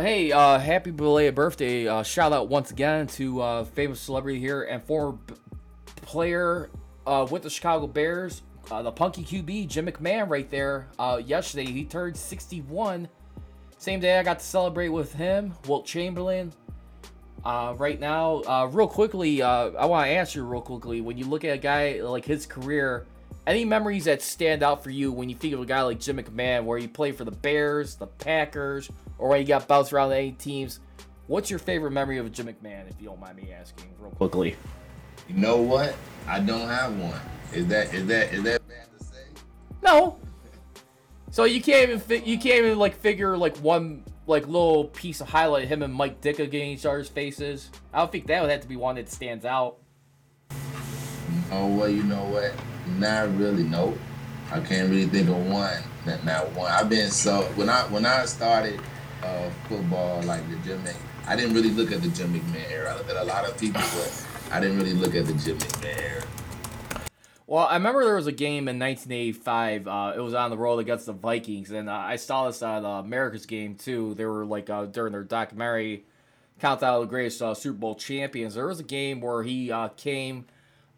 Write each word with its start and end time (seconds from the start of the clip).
hey, 0.00 0.32
uh, 0.32 0.58
happy 0.58 0.90
belated 0.90 1.36
birthday. 1.36 1.86
Uh, 1.86 2.02
shout 2.02 2.32
out 2.32 2.48
once 2.48 2.72
again 2.72 3.06
to 3.06 3.40
uh, 3.40 3.64
famous 3.64 4.00
celebrity 4.00 4.40
here 4.40 4.64
and 4.64 4.82
former 4.82 5.12
b- 5.12 5.34
player 6.02 6.70
uh, 7.06 7.24
with 7.30 7.42
the 7.42 7.50
Chicago 7.50 7.86
Bears, 7.86 8.42
uh, 8.72 8.82
the 8.82 8.90
Punky 8.90 9.22
QB, 9.22 9.68
Jim 9.68 9.86
McMahon, 9.86 10.28
right 10.28 10.50
there. 10.50 10.88
Uh, 10.98 11.20
yesterday, 11.24 11.66
he 11.66 11.84
turned 11.84 12.16
61. 12.16 13.08
Same 13.78 14.00
day 14.00 14.18
I 14.18 14.24
got 14.24 14.40
to 14.40 14.44
celebrate 14.44 14.88
with 14.88 15.12
him, 15.12 15.54
Wilt 15.68 15.86
Chamberlain. 15.86 16.52
Right 17.44 18.00
now, 18.00 18.66
real 18.66 18.88
quickly, 18.88 19.40
I 19.40 19.86
want 19.86 20.06
to 20.06 20.12
ask 20.12 20.34
you 20.34 20.44
real 20.44 20.60
quickly 20.62 21.00
when 21.00 21.16
you 21.16 21.26
look 21.26 21.44
at 21.44 21.54
a 21.54 21.58
guy 21.58 22.00
like 22.02 22.24
his 22.24 22.44
career, 22.44 23.06
any 23.46 23.64
memories 23.64 24.04
that 24.04 24.20
stand 24.20 24.64
out 24.64 24.82
for 24.82 24.90
you 24.90 25.12
when 25.12 25.30
you 25.30 25.36
think 25.36 25.54
of 25.54 25.60
a 25.60 25.66
guy 25.66 25.80
like 25.82 26.00
Jim 26.00 26.18
McMahon, 26.18 26.64
where 26.64 26.76
he 26.76 26.88
played 26.88 27.16
for 27.16 27.24
the 27.24 27.30
Bears, 27.30 27.94
the 27.94 28.06
Packers, 28.08 28.90
or 29.20 29.28
when 29.28 29.38
he 29.38 29.44
got 29.44 29.68
bounced 29.68 29.92
around 29.92 30.12
any 30.12 30.32
teams? 30.32 30.80
What's 31.26 31.50
your 31.50 31.60
favorite 31.60 31.92
memory 31.92 32.18
of 32.18 32.32
Jim 32.32 32.46
McMahon, 32.46 32.90
if 32.90 33.00
you 33.00 33.06
don't 33.06 33.20
mind 33.20 33.36
me 33.36 33.52
asking, 33.52 33.86
real 34.00 34.10
quickly? 34.10 34.56
You 35.28 35.36
know 35.36 35.58
what? 35.58 35.94
I 36.26 36.40
don't 36.40 36.66
have 36.66 36.98
one. 36.98 37.20
Is 37.52 37.66
that 37.68 37.94
is 37.94 38.06
that 38.06 38.32
is 38.32 38.42
that 38.42 38.66
bad 38.66 38.86
to 38.98 39.04
say? 39.04 39.22
No. 39.82 40.18
So 41.30 41.44
you 41.44 41.62
can't 41.62 41.88
even 41.88 42.00
fi- 42.00 42.24
you 42.24 42.38
can't 42.38 42.64
even 42.64 42.78
like 42.78 42.96
figure 42.96 43.36
like 43.36 43.56
one 43.58 44.04
like 44.26 44.46
little 44.46 44.84
piece 44.86 45.20
of 45.20 45.28
highlight 45.28 45.68
him 45.68 45.82
and 45.82 45.94
Mike 45.94 46.20
Ditka 46.20 46.50
getting 46.50 46.70
each 46.70 46.86
other's 46.86 47.08
faces. 47.08 47.70
I 47.92 47.98
don't 47.98 48.10
think 48.10 48.26
that 48.26 48.40
would 48.40 48.50
have 48.50 48.62
to 48.62 48.68
be 48.68 48.76
one 48.76 48.96
that 48.96 49.08
stands 49.08 49.44
out. 49.44 49.76
Oh 51.52 51.66
well, 51.76 51.88
you 51.88 52.02
know 52.02 52.24
what? 52.24 52.52
Not 52.98 53.36
really. 53.36 53.64
Nope. 53.64 53.96
I 54.50 54.58
can't 54.60 54.90
really 54.90 55.06
think 55.06 55.28
of 55.28 55.46
one. 55.46 55.80
Not, 56.06 56.24
not 56.24 56.52
one. 56.52 56.72
I've 56.72 56.88
been 56.88 57.10
so 57.10 57.42
when 57.54 57.68
I 57.68 57.82
when 57.84 58.04
I 58.04 58.24
started 58.24 58.80
uh, 59.22 59.50
football 59.68 60.22
like 60.22 60.48
the 60.50 60.56
Jim 60.56 60.82
I 61.26 61.36
didn't 61.36 61.54
really 61.54 61.70
look 61.70 61.92
at 61.92 62.02
the 62.02 62.08
Jim 62.08 62.34
McMahon 62.34 62.70
era. 62.70 62.92
I 62.92 62.96
looked 62.96 63.10
at 63.10 63.16
a 63.16 63.24
lot 63.24 63.48
of 63.48 63.58
people, 63.58 63.80
but 63.80 64.26
I 64.50 64.60
didn't 64.60 64.78
really 64.78 64.94
look 64.94 65.14
at 65.14 65.26
the 65.26 65.34
Jim 65.34 65.58
McMahon 65.58 66.00
era. 66.00 66.22
Well, 67.46 67.66
I 67.66 67.74
remember 67.74 68.04
there 68.04 68.14
was 68.14 68.28
a 68.28 68.32
game 68.32 68.68
in 68.68 68.78
1985. 68.78 69.88
Uh, 69.88 70.12
it 70.14 70.20
was 70.20 70.34
on 70.34 70.50
the 70.50 70.56
road 70.56 70.78
against 70.78 71.06
the 71.06 71.12
Vikings, 71.12 71.72
and 71.72 71.88
uh, 71.88 71.94
I 71.94 72.14
saw 72.14 72.46
this 72.46 72.62
on 72.62 72.84
uh, 72.84 73.00
America's 73.00 73.44
game 73.44 73.74
too. 73.74 74.14
They 74.14 74.24
were 74.24 74.44
like 74.44 74.70
uh, 74.70 74.86
during 74.86 75.12
their 75.12 75.24
documentary, 75.24 76.04
countdown 76.60 76.94
of 76.94 77.00
the 77.00 77.06
greatest 77.08 77.42
uh, 77.42 77.54
Super 77.54 77.76
Bowl 77.76 77.96
champions. 77.96 78.54
There 78.54 78.68
was 78.68 78.78
a 78.78 78.84
game 78.84 79.20
where 79.20 79.42
he 79.42 79.72
uh, 79.72 79.88
came 79.88 80.46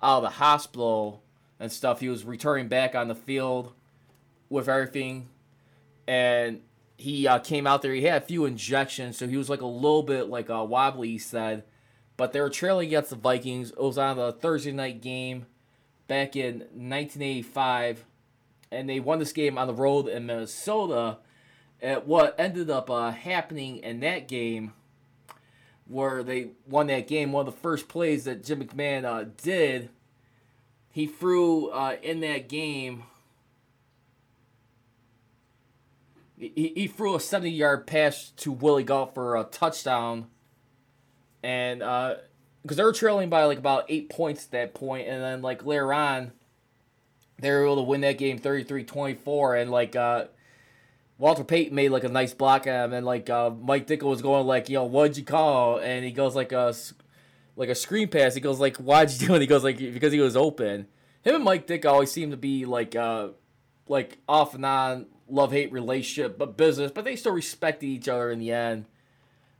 out 0.02 0.18
of 0.18 0.22
the 0.24 0.30
hospital 0.30 1.22
and 1.58 1.72
stuff. 1.72 2.00
He 2.00 2.10
was 2.10 2.22
returning 2.24 2.68
back 2.68 2.94
on 2.94 3.08
the 3.08 3.14
field 3.14 3.72
with 4.50 4.68
everything, 4.68 5.28
and 6.06 6.60
he 7.02 7.26
uh, 7.26 7.40
came 7.40 7.66
out 7.66 7.82
there. 7.82 7.92
He 7.92 8.04
had 8.04 8.22
a 8.22 8.26
few 8.26 8.44
injections, 8.44 9.18
so 9.18 9.26
he 9.26 9.36
was 9.36 9.50
like 9.50 9.60
a 9.60 9.66
little 9.66 10.04
bit 10.04 10.28
like 10.28 10.48
uh, 10.48 10.64
wobbly. 10.64 11.08
He 11.08 11.18
said, 11.18 11.64
but 12.16 12.32
they 12.32 12.40
were 12.40 12.48
trailing 12.48 12.86
against 12.86 13.10
the 13.10 13.16
Vikings. 13.16 13.70
It 13.72 13.80
was 13.80 13.98
on 13.98 14.16
the 14.16 14.32
Thursday 14.32 14.70
night 14.70 15.00
game 15.00 15.46
back 16.06 16.36
in 16.36 16.60
1985, 16.60 18.04
and 18.70 18.88
they 18.88 19.00
won 19.00 19.18
this 19.18 19.32
game 19.32 19.58
on 19.58 19.66
the 19.66 19.74
road 19.74 20.06
in 20.06 20.26
Minnesota. 20.26 21.18
At 21.82 22.06
what 22.06 22.38
ended 22.38 22.70
up 22.70 22.88
uh, 22.88 23.10
happening 23.10 23.78
in 23.78 23.98
that 24.00 24.28
game, 24.28 24.72
where 25.88 26.22
they 26.22 26.50
won 26.68 26.86
that 26.86 27.08
game, 27.08 27.32
one 27.32 27.48
of 27.48 27.52
the 27.52 27.60
first 27.60 27.88
plays 27.88 28.22
that 28.24 28.44
Jim 28.44 28.62
McMahon 28.62 29.04
uh, 29.04 29.28
did, 29.42 29.90
he 30.92 31.06
threw 31.06 31.70
uh, 31.70 31.96
in 32.00 32.20
that 32.20 32.48
game. 32.48 33.02
He, 36.42 36.72
he 36.74 36.86
threw 36.88 37.14
a 37.14 37.20
70 37.20 37.50
yard 37.50 37.86
pass 37.86 38.30
to 38.38 38.50
Willie 38.50 38.82
Gault 38.82 39.14
for 39.14 39.36
a 39.36 39.44
touchdown. 39.44 40.26
And 41.42 41.82
uh, 41.82 42.16
because 42.62 42.76
they 42.76 42.84
were 42.84 42.92
trailing 42.92 43.28
by 43.28 43.44
like 43.44 43.58
about 43.58 43.84
eight 43.88 44.08
points 44.08 44.46
at 44.46 44.50
that 44.52 44.74
point, 44.74 45.08
and 45.08 45.22
then 45.22 45.42
like 45.42 45.64
later 45.64 45.92
on, 45.92 46.32
they 47.38 47.50
were 47.50 47.64
able 47.64 47.76
to 47.76 47.82
win 47.82 48.02
that 48.02 48.18
game 48.18 48.38
33-24, 48.38 49.62
and 49.62 49.70
like 49.70 49.96
uh, 49.96 50.26
Walter 51.18 51.44
Payton 51.44 51.74
made 51.74 51.90
like 51.90 52.04
a 52.04 52.08
nice 52.08 52.34
block 52.34 52.66
at 52.66 52.84
him, 52.84 52.92
and 52.92 53.04
like 53.06 53.28
uh, 53.28 53.50
Mike 53.50 53.86
Ditka 53.86 54.02
was 54.02 54.22
going 54.22 54.46
like, 54.46 54.68
you 54.68 54.76
know, 54.76 54.84
what'd 54.84 55.16
you 55.16 55.24
call? 55.24 55.78
And 55.78 56.04
he 56.04 56.12
goes 56.12 56.36
like 56.36 56.52
a 56.52 56.74
like 57.56 57.68
a 57.68 57.74
screen 57.74 58.08
pass. 58.08 58.34
He 58.34 58.40
goes 58.40 58.60
like, 58.60 58.76
why'd 58.76 59.10
you 59.10 59.26
do 59.26 59.34
it? 59.34 59.40
He 59.40 59.46
goes 59.46 59.64
like 59.64 59.78
because 59.78 60.12
he 60.12 60.20
was 60.20 60.36
open. 60.36 60.86
Him 61.22 61.36
and 61.36 61.44
Mike 61.44 61.66
Ditka 61.66 61.86
always 61.86 62.10
seem 62.10 62.30
to 62.30 62.36
be 62.36 62.64
like 62.64 62.94
uh 62.94 63.28
like 63.88 64.18
off 64.28 64.54
and 64.54 64.64
on 64.64 65.06
love 65.28 65.52
hate 65.52 65.72
relationship, 65.72 66.38
but 66.38 66.56
business, 66.56 66.92
but 66.92 67.04
they 67.04 67.16
still 67.16 67.32
respected 67.32 67.86
each 67.86 68.08
other 68.08 68.30
in 68.30 68.38
the 68.38 68.52
end. 68.52 68.86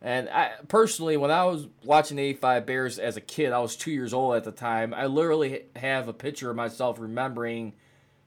And 0.01 0.29
I 0.29 0.53
personally, 0.67 1.17
when 1.17 1.31
I 1.31 1.45
was 1.45 1.69
watching 1.85 2.17
the 2.17 2.25
85 2.25 2.67
Bears 2.67 2.99
as 2.99 3.17
a 3.17 3.21
kid, 3.21 3.53
I 3.53 3.61
was 3.61 3.77
two 3.77 3.93
years 3.93 4.13
old 4.13 4.35
at 4.35 4.43
the 4.43 4.51
time. 4.51 4.93
I 4.93 5.07
literally 5.07 5.67
have 5.77 6.09
a 6.09 6.13
picture 6.13 6.51
of 6.51 6.57
myself 6.57 6.99
remembering 6.99 7.73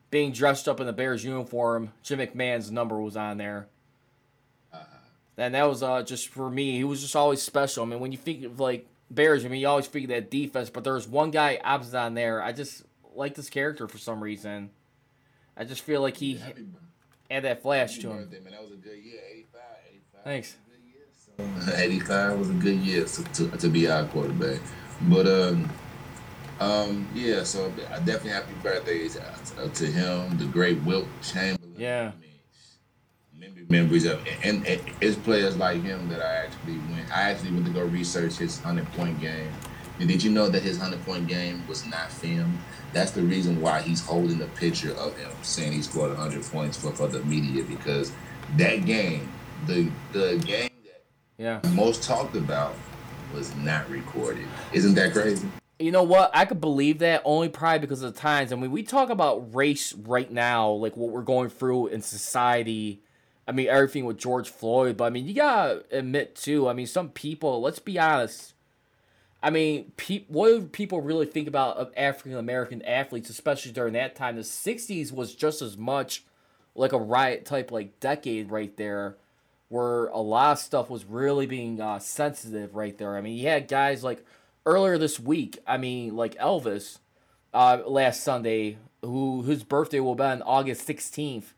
being 0.09 0.31
dressed 0.31 0.69
up 0.69 0.79
in 0.79 0.87
the 0.87 0.93
Bears 0.93 1.25
uniform. 1.25 1.91
Jim 2.01 2.19
McMahon's 2.19 2.71
number 2.71 2.99
was 3.01 3.17
on 3.17 3.37
there. 3.37 3.67
And 5.37 5.53
that 5.53 5.67
was 5.67 5.83
uh, 5.83 6.01
just 6.03 6.29
for 6.29 6.49
me. 6.49 6.77
He 6.77 6.85
was 6.85 7.01
just 7.01 7.15
always 7.15 7.41
special. 7.41 7.83
I 7.83 7.87
mean, 7.87 7.99
when 7.99 8.13
you 8.13 8.17
think 8.17 8.45
of 8.45 8.57
like 8.57 8.87
Bears, 9.11 9.43
I 9.43 9.49
mean, 9.49 9.59
you 9.59 9.67
always 9.67 9.87
think 9.87 10.05
of 10.05 10.09
that 10.11 10.31
defense, 10.31 10.69
but 10.69 10.85
there's 10.85 11.07
one 11.07 11.31
guy 11.31 11.59
opposite 11.61 11.97
on 11.97 12.13
there. 12.13 12.41
I 12.41 12.53
just 12.53 12.83
like 13.13 13.35
this 13.35 13.49
character 13.49 13.89
for 13.89 13.97
some 13.97 14.23
reason. 14.23 14.69
I 15.57 15.65
just 15.65 15.81
feel 15.81 16.01
like 16.01 16.17
he 16.17 16.37
Happy, 16.37 16.65
had 17.29 17.43
that 17.43 17.61
flash 17.61 17.97
to 17.99 18.11
him. 18.11 18.29
man. 18.29 18.51
That 18.51 18.61
was 18.61 18.71
a 18.71 18.75
good 18.75 18.97
year. 18.97 19.21
85, 19.31 19.61
85. 19.91 20.23
Thanks. 20.23 20.55
85 21.75 22.39
was 22.39 22.49
a 22.49 22.53
good 22.53 22.79
year 22.79 23.05
to, 23.05 23.23
to, 23.23 23.57
to 23.57 23.69
be 23.69 23.89
our 23.89 24.05
quarterback. 24.05 24.61
But 25.01 25.27
um, 25.27 25.69
um, 26.59 27.07
yeah, 27.13 27.43
so 27.43 27.71
I 27.89 27.99
definitely 27.99 28.31
happy 28.31 28.53
birthday 28.63 29.09
to, 29.09 29.69
to 29.69 29.85
him, 29.85 30.37
the 30.37 30.45
great 30.45 30.81
Wilt 30.83 31.07
Chamberlain. 31.21 31.75
Yeah. 31.77 32.11
I 32.15 32.21
mean, 33.41 33.55
mem- 33.55 33.67
memories 33.69 34.05
of 34.05 34.25
and, 34.43 34.65
and 34.65 34.81
it's 35.01 35.17
players 35.17 35.57
like 35.57 35.83
him 35.83 36.07
that 36.09 36.21
I 36.21 36.45
actually 36.45 36.77
went. 36.91 37.11
I 37.11 37.31
actually 37.31 37.51
went 37.51 37.65
to 37.65 37.73
go 37.73 37.83
research 37.83 38.35
his 38.35 38.61
hundred 38.61 38.89
point 38.93 39.19
game. 39.19 39.51
And 39.99 40.09
did 40.09 40.21
you 40.23 40.31
know 40.31 40.49
that 40.49 40.61
his 40.61 40.77
hundred 40.77 41.03
point 41.05 41.27
game 41.27 41.65
was 41.67 41.85
not 41.85 42.11
filmed? 42.11 42.57
That's 42.93 43.11
the 43.11 43.21
reason 43.21 43.61
why 43.61 43.81
he's 43.81 44.01
holding 44.01 44.41
a 44.41 44.45
picture 44.47 44.93
of 44.93 45.17
him 45.17 45.31
saying 45.41 45.71
he 45.71 45.81
scored 45.81 46.15
hundred 46.15 46.43
points 46.43 46.77
for, 46.77 46.91
for 46.91 47.07
the 47.07 47.23
media 47.23 47.63
because 47.63 48.11
that 48.57 48.85
game, 48.85 49.29
the 49.67 49.89
the 50.11 50.41
game 50.45 50.69
that 50.83 51.01
Yeah. 51.37 51.59
most 51.71 52.03
talked 52.03 52.35
about 52.35 52.75
was 53.33 53.55
not 53.57 53.89
recorded. 53.89 54.45
Isn't 54.73 54.95
that 54.95 55.13
crazy? 55.13 55.47
You 55.79 55.91
know 55.91 56.03
what? 56.03 56.31
I 56.33 56.45
could 56.45 56.61
believe 56.61 56.99
that 56.99 57.21
only 57.25 57.49
probably 57.49 57.79
because 57.79 58.01
of 58.01 58.13
the 58.13 58.19
times. 58.19 58.53
I 58.53 58.55
mean, 58.55 58.71
we 58.71 58.81
talk 58.83 59.09
about 59.09 59.53
race 59.53 59.93
right 59.93 60.31
now, 60.31 60.69
like 60.71 60.95
what 60.95 61.11
we're 61.11 61.21
going 61.21 61.49
through 61.49 61.87
in 61.87 62.01
society. 62.01 63.01
I 63.47 63.51
mean, 63.51 63.67
everything 63.67 64.05
with 64.05 64.17
George 64.17 64.49
Floyd, 64.49 64.97
but 64.97 65.03
I 65.05 65.09
mean, 65.09 65.27
you 65.27 65.33
gotta 65.35 65.83
admit 65.91 66.35
too. 66.35 66.67
I 66.67 66.73
mean, 66.73 66.87
some 66.87 67.09
people. 67.09 67.61
Let's 67.61 67.79
be 67.79 67.99
honest. 67.99 68.54
I 69.45 69.51
mean, 69.51 69.91
pe- 69.95 70.25
what 70.27 70.47
do 70.47 70.61
people 70.63 71.01
really 71.01 71.27
think 71.27 71.47
about 71.47 71.77
of 71.77 71.93
African 71.95 72.35
American 72.35 72.81
athletes, 72.81 73.29
especially 73.29 73.73
during 73.73 73.93
that 73.93 74.15
time? 74.15 74.37
The 74.37 74.41
'60s 74.41 75.11
was 75.11 75.35
just 75.35 75.61
as 75.61 75.77
much 75.77 76.23
like 76.73 76.93
a 76.93 76.97
riot 76.97 77.45
type 77.45 77.71
like 77.71 77.99
decade 77.99 78.49
right 78.49 78.75
there, 78.75 79.17
where 79.69 80.07
a 80.07 80.17
lot 80.17 80.53
of 80.53 80.57
stuff 80.57 80.89
was 80.89 81.05
really 81.05 81.45
being 81.45 81.79
uh, 81.79 81.99
sensitive 81.99 82.75
right 82.75 82.97
there. 82.97 83.15
I 83.15 83.21
mean, 83.21 83.37
you 83.37 83.47
had 83.47 83.67
guys 83.67 84.03
like 84.03 84.25
earlier 84.65 84.97
this 84.97 85.19
week. 85.19 85.59
I 85.67 85.77
mean, 85.77 86.15
like 86.15 86.33
Elvis, 86.39 86.97
uh, 87.53 87.83
last 87.85 88.23
Sunday, 88.23 88.79
who 89.03 89.43
whose 89.43 89.63
birthday 89.63 89.99
will 89.99 90.15
be 90.15 90.23
on 90.23 90.41
August 90.41 90.87
sixteenth. 90.87 91.53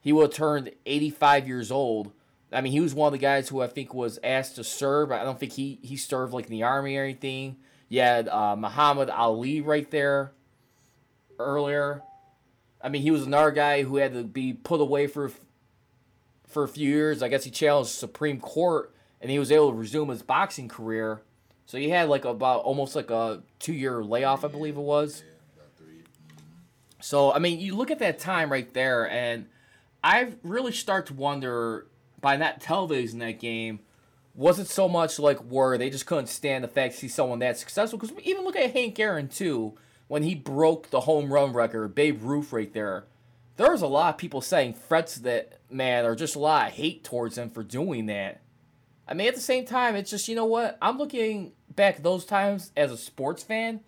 He 0.00 0.12
will 0.12 0.30
eighty 0.86 1.10
five 1.10 1.48
years 1.48 1.72
old. 1.72 2.12
I 2.52 2.60
mean, 2.60 2.72
he 2.72 2.80
was 2.80 2.94
one 2.94 3.08
of 3.08 3.12
the 3.12 3.18
guys 3.18 3.48
who 3.48 3.60
I 3.60 3.66
think 3.66 3.92
was 3.92 4.18
asked 4.22 4.56
to 4.56 4.64
serve. 4.64 5.10
I 5.10 5.24
don't 5.24 5.38
think 5.38 5.52
he 5.52 5.78
he 5.82 5.96
served 5.96 6.32
like 6.32 6.46
in 6.46 6.52
the 6.52 6.62
army 6.62 6.96
or 6.96 7.02
anything. 7.02 7.56
You 7.88 8.00
had 8.00 8.28
uh, 8.28 8.56
Muhammad 8.56 9.10
Ali 9.10 9.60
right 9.60 9.90
there 9.90 10.32
earlier. 11.38 12.02
I 12.80 12.88
mean, 12.88 13.02
he 13.02 13.10
was 13.10 13.26
another 13.26 13.50
guy 13.50 13.82
who 13.82 13.96
had 13.96 14.12
to 14.12 14.22
be 14.22 14.52
put 14.52 14.80
away 14.80 15.06
for 15.06 15.30
for 16.46 16.62
a 16.62 16.68
few 16.68 16.88
years. 16.88 17.22
I 17.22 17.28
guess 17.28 17.44
he 17.44 17.50
challenged 17.50 17.90
Supreme 17.90 18.40
Court, 18.40 18.94
and 19.20 19.30
he 19.30 19.38
was 19.38 19.50
able 19.50 19.70
to 19.70 19.76
resume 19.76 20.08
his 20.08 20.22
boxing 20.22 20.68
career. 20.68 21.22
So 21.66 21.78
he 21.78 21.90
had 21.90 22.08
like 22.08 22.24
about 22.24 22.60
almost 22.60 22.94
like 22.94 23.10
a 23.10 23.42
two 23.58 23.72
year 23.72 24.04
layoff, 24.04 24.44
I 24.44 24.48
believe 24.48 24.76
it 24.76 24.82
was. 24.82 25.24
So 27.00 27.32
I 27.32 27.40
mean, 27.40 27.58
you 27.58 27.74
look 27.74 27.90
at 27.90 27.98
that 27.98 28.20
time 28.20 28.52
right 28.52 28.72
there, 28.72 29.10
and 29.10 29.46
I 30.02 30.34
really 30.44 30.72
start 30.72 31.06
to 31.06 31.14
wonder 31.14 31.86
by 32.20 32.36
not 32.36 32.60
televising 32.60 33.18
that 33.20 33.40
game, 33.40 33.80
was 34.34 34.58
it 34.58 34.68
so 34.68 34.88
much 34.88 35.18
like 35.18 35.42
were 35.44 35.78
they 35.78 35.90
just 35.90 36.06
couldn't 36.06 36.28
stand 36.28 36.62
the 36.62 36.68
fact 36.68 36.94
to 36.94 37.00
see 37.00 37.08
someone 37.08 37.38
that 37.38 37.58
successful? 37.58 37.98
Because 37.98 38.16
even 38.24 38.44
look 38.44 38.56
at 38.56 38.72
Hank 38.72 38.98
Aaron 38.98 39.28
too, 39.28 39.74
when 40.08 40.22
he 40.22 40.34
broke 40.34 40.90
the 40.90 41.00
home 41.00 41.32
run 41.32 41.52
record, 41.52 41.94
Babe 41.94 42.22
Ruth 42.22 42.52
right 42.52 42.72
there. 42.72 43.04
There 43.56 43.70
was 43.70 43.82
a 43.82 43.86
lot 43.86 44.14
of 44.14 44.18
people 44.18 44.42
saying 44.42 44.74
to 44.88 45.22
that 45.22 45.60
man, 45.70 46.04
or 46.04 46.14
just 46.14 46.36
a 46.36 46.38
lot 46.38 46.68
of 46.68 46.74
hate 46.74 47.02
towards 47.02 47.38
him 47.38 47.48
for 47.48 47.62
doing 47.62 48.06
that. 48.06 48.42
I 49.08 49.14
mean, 49.14 49.28
at 49.28 49.34
the 49.34 49.40
same 49.40 49.64
time, 49.64 49.96
it's 49.96 50.10
just 50.10 50.28
you 50.28 50.34
know 50.34 50.44
what? 50.44 50.76
I'm 50.82 50.98
looking 50.98 51.52
back 51.74 52.02
those 52.02 52.24
times 52.24 52.72
as 52.76 52.92
a 52.92 52.96
sports 52.96 53.42
fan. 53.42 53.80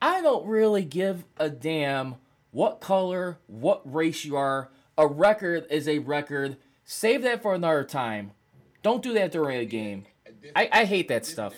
I 0.00 0.20
don't 0.20 0.46
really 0.46 0.84
give 0.84 1.24
a 1.38 1.48
damn 1.48 2.16
what 2.50 2.80
color, 2.80 3.38
what 3.46 3.80
race 3.90 4.24
you 4.24 4.36
are. 4.36 4.70
A 4.96 5.06
record 5.06 5.66
is 5.70 5.88
a 5.88 5.98
record. 5.98 6.56
Save 6.84 7.22
that 7.22 7.42
for 7.42 7.54
another 7.54 7.84
time. 7.84 8.32
Don't 8.82 9.02
do 9.02 9.14
that 9.14 9.32
during 9.32 9.58
a 9.58 9.64
game. 9.64 10.04
I, 10.54 10.68
I 10.70 10.84
hate 10.84 11.08
that 11.08 11.24
stuff. 11.24 11.54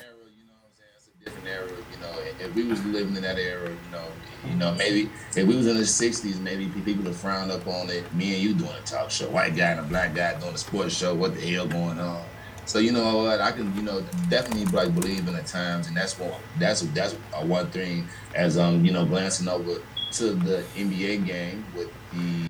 Era, 1.44 1.69
you 1.69 1.99
know. 2.00 2.14
If 2.38 2.55
we 2.55 2.62
was 2.62 2.84
living 2.84 3.17
in 3.17 3.23
that 3.23 3.37
era, 3.37 3.69
you 3.69 3.90
know, 3.90 4.05
you 4.49 4.55
know, 4.55 4.73
maybe 4.75 5.11
if 5.37 5.44
we 5.46 5.56
was 5.56 5.67
in 5.67 5.76
the 5.76 5.82
'60s, 5.82 6.38
maybe 6.38 6.69
people 6.69 7.02
would 7.02 7.17
frown 7.17 7.50
up 7.50 7.67
on 7.67 7.90
it. 7.90 8.12
Me 8.14 8.34
and 8.34 8.43
you 8.43 8.55
doing 8.55 8.70
a 8.70 8.81
talk 8.82 9.11
show, 9.11 9.28
white 9.31 9.56
guy 9.56 9.73
and 9.73 9.81
a 9.81 9.82
black 9.82 10.14
guy 10.14 10.38
doing 10.38 10.55
a 10.55 10.58
sports 10.58 10.96
show. 10.96 11.14
What 11.14 11.34
the 11.34 11.40
hell 11.40 11.67
going 11.67 11.99
on? 11.99 12.25
So 12.64 12.79
you 12.79 12.93
know 12.93 13.25
what? 13.25 13.40
I 13.40 13.50
can, 13.50 13.75
you 13.75 13.82
know, 13.82 14.02
definitely 14.29 14.67
like 14.67 14.94
believe 14.94 15.26
in 15.26 15.34
the 15.34 15.43
times, 15.43 15.88
and 15.88 15.96
that's 15.96 16.17
what 16.19 16.38
that's 16.61 16.82
that's 16.82 17.14
one 17.43 17.70
thing. 17.70 18.06
As 18.34 18.56
um, 18.56 18.84
you 18.84 18.93
know, 18.93 19.05
glancing 19.05 19.49
over 19.49 19.81
to 20.12 20.25
the 20.31 20.64
NBA 20.76 21.26
game 21.26 21.64
with 21.75 21.90
the 22.12 22.49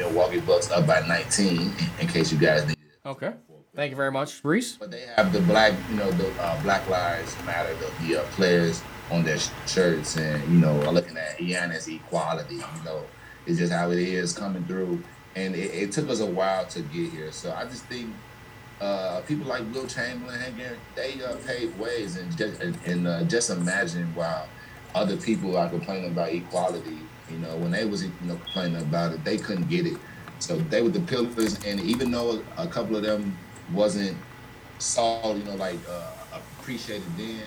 Milwaukee 0.00 0.40
Bucks 0.40 0.70
up 0.70 0.86
by 0.86 1.00
19. 1.06 1.72
In 2.00 2.08
case 2.08 2.32
you 2.32 2.38
guys 2.38 2.66
need. 2.66 2.72
It. 2.72 3.08
Okay. 3.08 3.34
Thank 3.76 3.90
you 3.90 3.96
very 3.96 4.10
much, 4.10 4.42
Riis. 4.42 4.78
But 4.78 4.90
they 4.90 5.02
have 5.14 5.32
the 5.32 5.40
black, 5.40 5.74
you 5.90 5.96
know, 5.96 6.10
the 6.10 6.30
uh, 6.42 6.60
Black 6.62 6.88
Lives 6.88 7.36
Matter, 7.44 7.74
the, 7.74 8.06
the 8.06 8.20
uh, 8.20 8.24
players 8.30 8.82
on 9.10 9.22
their 9.22 9.38
shirts, 9.66 10.16
and 10.16 10.42
you 10.52 10.58
know, 10.58 10.82
are 10.82 10.92
looking 10.92 11.16
at 11.16 11.38
Giannis 11.38 11.86
equality. 11.94 12.56
You 12.56 12.84
know, 12.84 13.04
it's 13.46 13.58
just 13.58 13.72
how 13.72 13.90
it 13.90 13.98
is 13.98 14.32
coming 14.32 14.64
through, 14.64 15.02
and 15.36 15.54
it, 15.54 15.72
it 15.72 15.92
took 15.92 16.08
us 16.08 16.20
a 16.20 16.26
while 16.26 16.66
to 16.66 16.80
get 16.80 17.10
here. 17.10 17.30
So 17.30 17.52
I 17.52 17.64
just 17.64 17.84
think 17.84 18.12
uh, 18.80 19.20
people 19.20 19.46
like 19.46 19.62
Wilt 19.72 19.90
Chamberlain, 19.90 20.40
they 20.96 21.22
uh, 21.22 21.36
paved 21.46 21.78
ways, 21.78 22.16
and 22.16 22.36
just 22.36 22.60
and 22.60 23.06
uh, 23.06 23.22
just 23.24 23.50
imagine 23.50 24.12
while 24.14 24.48
other 24.94 25.16
people 25.16 25.56
are 25.56 25.68
complaining 25.68 26.10
about 26.10 26.30
equality, 26.30 26.98
you 27.30 27.38
know, 27.38 27.56
when 27.56 27.70
they 27.70 27.84
was 27.84 28.04
you 28.04 28.12
know 28.22 28.36
complaining 28.36 28.82
about 28.82 29.12
it, 29.12 29.24
they 29.24 29.36
couldn't 29.36 29.68
get 29.68 29.86
it. 29.86 29.96
So 30.38 30.56
they 30.56 30.82
were 30.82 30.88
the 30.88 31.00
pillars, 31.00 31.62
and 31.64 31.80
even 31.80 32.10
though 32.10 32.42
a 32.56 32.66
couple 32.66 32.96
of 32.96 33.02
them 33.02 33.36
wasn't 33.72 34.16
saw, 34.78 35.34
you 35.34 35.44
know, 35.44 35.54
like 35.56 35.78
uh, 35.88 36.10
appreciated 36.58 37.04
then, 37.16 37.42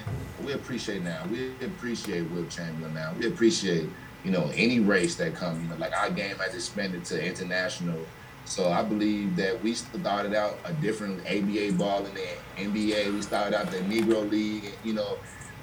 we 0.46 0.54
appreciate 0.54 1.02
now. 1.02 1.26
We 1.32 1.52
appreciate 1.66 2.30
Wilt 2.32 2.50
Chamberlain 2.50 2.94
now. 2.94 3.14
We 3.20 3.28
appreciate 3.28 3.90
you 4.24 4.32
know 4.32 4.52
any 4.56 4.80
race 4.80 5.16
that 5.16 5.36
come. 5.36 5.62
You 5.62 5.70
know, 5.70 5.76
like 5.76 5.98
our 5.98 6.10
game 6.10 6.38
has 6.38 6.54
expanded 6.54 7.06
to 7.06 7.26
international 7.26 8.00
so 8.46 8.70
I 8.70 8.84
believe 8.84 9.36
that 9.38 9.64
we 9.64 9.74
started 9.74 10.34
out 10.34 10.58
a 10.66 10.74
different 10.74 11.22
ABA 11.22 11.74
ball 11.78 12.06
in 12.06 12.14
the 12.14 12.28
NBA. 12.58 13.14
We 13.14 13.22
started 13.22 13.58
out 13.58 13.72
the 13.72 13.78
Negro 13.78 14.30
League. 14.30 14.74
You 14.84 14.94
know, 14.94 15.18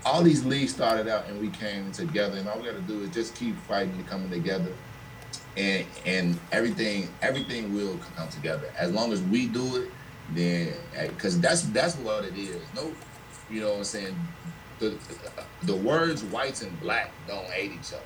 all 0.04 0.22
these 0.22 0.44
leagues 0.44 0.72
started 0.72 1.08
out 1.08 1.28
and 1.28 1.40
we 1.40 1.48
came 1.50 1.92
together. 1.92 2.38
And 2.38 2.48
all 2.48 2.58
we 2.58 2.64
got 2.64 2.76
to 2.76 2.82
do 2.82 3.02
is 3.02 3.10
just 3.10 3.34
keep 3.34 3.56
fighting 3.62 3.92
and 3.94 4.06
coming 4.06 4.30
together. 4.30 4.72
And 5.56 5.84
and 6.06 6.38
everything 6.52 7.08
everything 7.22 7.74
will 7.74 7.98
come 8.16 8.28
together 8.28 8.72
as 8.78 8.92
long 8.92 9.12
as 9.12 9.20
we 9.22 9.46
do 9.46 9.82
it. 9.82 9.90
Then 10.32 10.72
because 11.08 11.40
that's 11.40 11.62
that's 11.62 11.96
what 11.96 12.24
it 12.24 12.36
is. 12.36 12.62
No, 12.74 12.92
you 13.50 13.60
know 13.60 13.70
what 13.70 13.78
I'm 13.78 13.84
saying. 13.84 14.16
The 14.78 14.96
the 15.64 15.74
words 15.74 16.22
whites 16.24 16.62
and 16.62 16.78
black 16.80 17.12
don't 17.26 17.46
hate 17.46 17.72
each 17.72 17.92
other. 17.92 18.02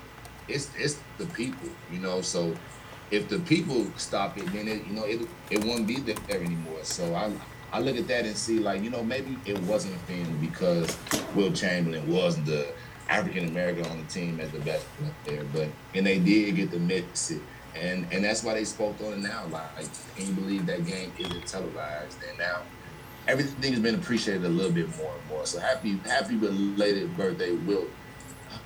It's 0.49 0.70
it's 0.76 0.99
the 1.19 1.26
people, 1.26 1.69
you 1.93 1.99
know. 1.99 2.23
So 2.23 2.56
if 3.11 3.29
the 3.29 3.38
people 3.41 3.87
stop 3.96 4.38
it, 4.38 4.46
then 4.52 4.67
it 4.67 4.87
you 4.87 4.94
know 4.94 5.05
it 5.05 5.29
it 5.50 5.64
won't 5.64 5.87
be 5.87 5.96
there 5.96 6.41
anymore. 6.41 6.82
So 6.82 7.14
I 7.14 7.31
I 7.74 7.80
look 7.80 7.96
at 7.96 8.06
that 8.06 8.24
and 8.24 8.36
see 8.36 8.60
like 8.60 8.84
you 8.84 8.90
know 8.90 9.02
maybe 9.02 9.36
it 9.46 9.60
wasn't 9.62 9.96
a 9.96 9.98
thing 10.00 10.38
because 10.40 10.96
Wilt 11.34 11.56
Chamberlain 11.56 12.08
was 12.08 12.36
the 12.44 12.68
African 13.08 13.48
American 13.48 13.84
on 13.86 13.98
the 13.98 14.04
team 14.04 14.38
as 14.38 14.48
the 14.52 14.60
best 14.60 14.86
player, 15.24 15.44
but 15.52 15.66
and 15.92 16.06
they 16.06 16.20
did 16.20 16.54
get 16.54 16.70
to 16.70 16.78
mix 16.78 17.32
it. 17.32 17.42
And 17.74 18.06
and 18.12 18.24
that's 18.24 18.44
why 18.44 18.54
they 18.54 18.64
spoke 18.64 19.00
on 19.00 19.14
it 19.14 19.18
now. 19.18 19.46
Like, 19.50 19.88
can 20.14 20.28
you 20.28 20.32
believe 20.34 20.66
that 20.66 20.86
game 20.86 21.12
isn't 21.18 21.48
televised? 21.48 22.18
And 22.28 22.38
now 22.38 22.60
everything 23.26 23.72
has 23.72 23.82
been 23.82 23.96
appreciated 23.96 24.44
a 24.44 24.48
little 24.48 24.70
bit 24.70 24.96
more 24.96 25.12
and 25.12 25.28
more. 25.28 25.44
So 25.44 25.58
happy 25.58 25.98
happy 26.06 26.36
belated 26.36 27.16
birthday, 27.16 27.56
Wilt. 27.56 27.88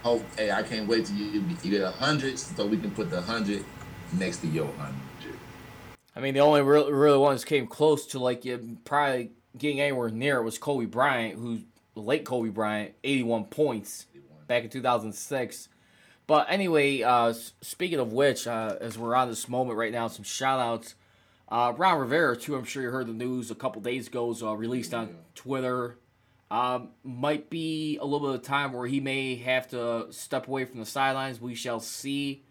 Hope 0.02 0.22
hey, 0.36 0.50
I 0.50 0.62
can't 0.62 0.86
wait 0.86 1.06
till 1.06 1.16
you 1.16 1.42
you 1.62 1.70
get 1.70 1.80
a 1.80 1.92
hundred 1.92 2.38
so 2.38 2.66
we 2.66 2.76
can 2.76 2.90
put 2.90 3.08
the 3.08 3.22
hundred 3.22 3.64
next 4.12 4.38
to 4.42 4.48
your 4.48 4.70
hundred. 4.74 5.07
I 6.18 6.20
mean, 6.20 6.34
the 6.34 6.40
only 6.40 6.62
real, 6.62 6.90
really 6.90 7.16
ones 7.16 7.44
came 7.44 7.68
close 7.68 8.04
to 8.08 8.18
like 8.18 8.44
you 8.44 8.78
probably 8.84 9.30
getting 9.56 9.80
anywhere 9.80 10.10
near 10.10 10.38
it 10.38 10.42
was 10.42 10.58
Kobe 10.58 10.86
Bryant, 10.86 11.38
who 11.38 11.60
late 11.94 12.24
Kobe 12.24 12.48
Bryant, 12.48 12.94
81 13.04 13.44
points 13.44 14.06
back 14.48 14.64
in 14.64 14.68
2006. 14.68 15.68
But 16.26 16.46
anyway, 16.50 17.02
uh, 17.02 17.34
speaking 17.60 18.00
of 18.00 18.12
which, 18.12 18.48
uh, 18.48 18.74
as 18.80 18.98
we're 18.98 19.14
on 19.14 19.28
this 19.28 19.48
moment 19.48 19.78
right 19.78 19.92
now, 19.92 20.08
some 20.08 20.24
shout 20.24 20.58
outs. 20.58 20.96
Uh, 21.48 21.72
Ron 21.76 22.00
Rivera, 22.00 22.36
too, 22.36 22.56
I'm 22.56 22.64
sure 22.64 22.82
you 22.82 22.90
heard 22.90 23.06
the 23.06 23.12
news 23.12 23.52
a 23.52 23.54
couple 23.54 23.80
days 23.80 24.08
ago, 24.08 24.26
was 24.26 24.42
uh, 24.42 24.56
released 24.56 24.92
on 24.92 25.18
Twitter. 25.36 25.98
Um, 26.50 26.88
might 27.04 27.48
be 27.48 27.96
a 27.98 28.04
little 28.04 28.26
bit 28.26 28.40
of 28.40 28.42
time 28.42 28.72
where 28.72 28.88
he 28.88 28.98
may 28.98 29.36
have 29.36 29.68
to 29.68 30.08
step 30.10 30.48
away 30.48 30.64
from 30.64 30.80
the 30.80 30.86
sidelines. 30.86 31.40
We 31.40 31.54
shall 31.54 31.78
see. 31.78 32.42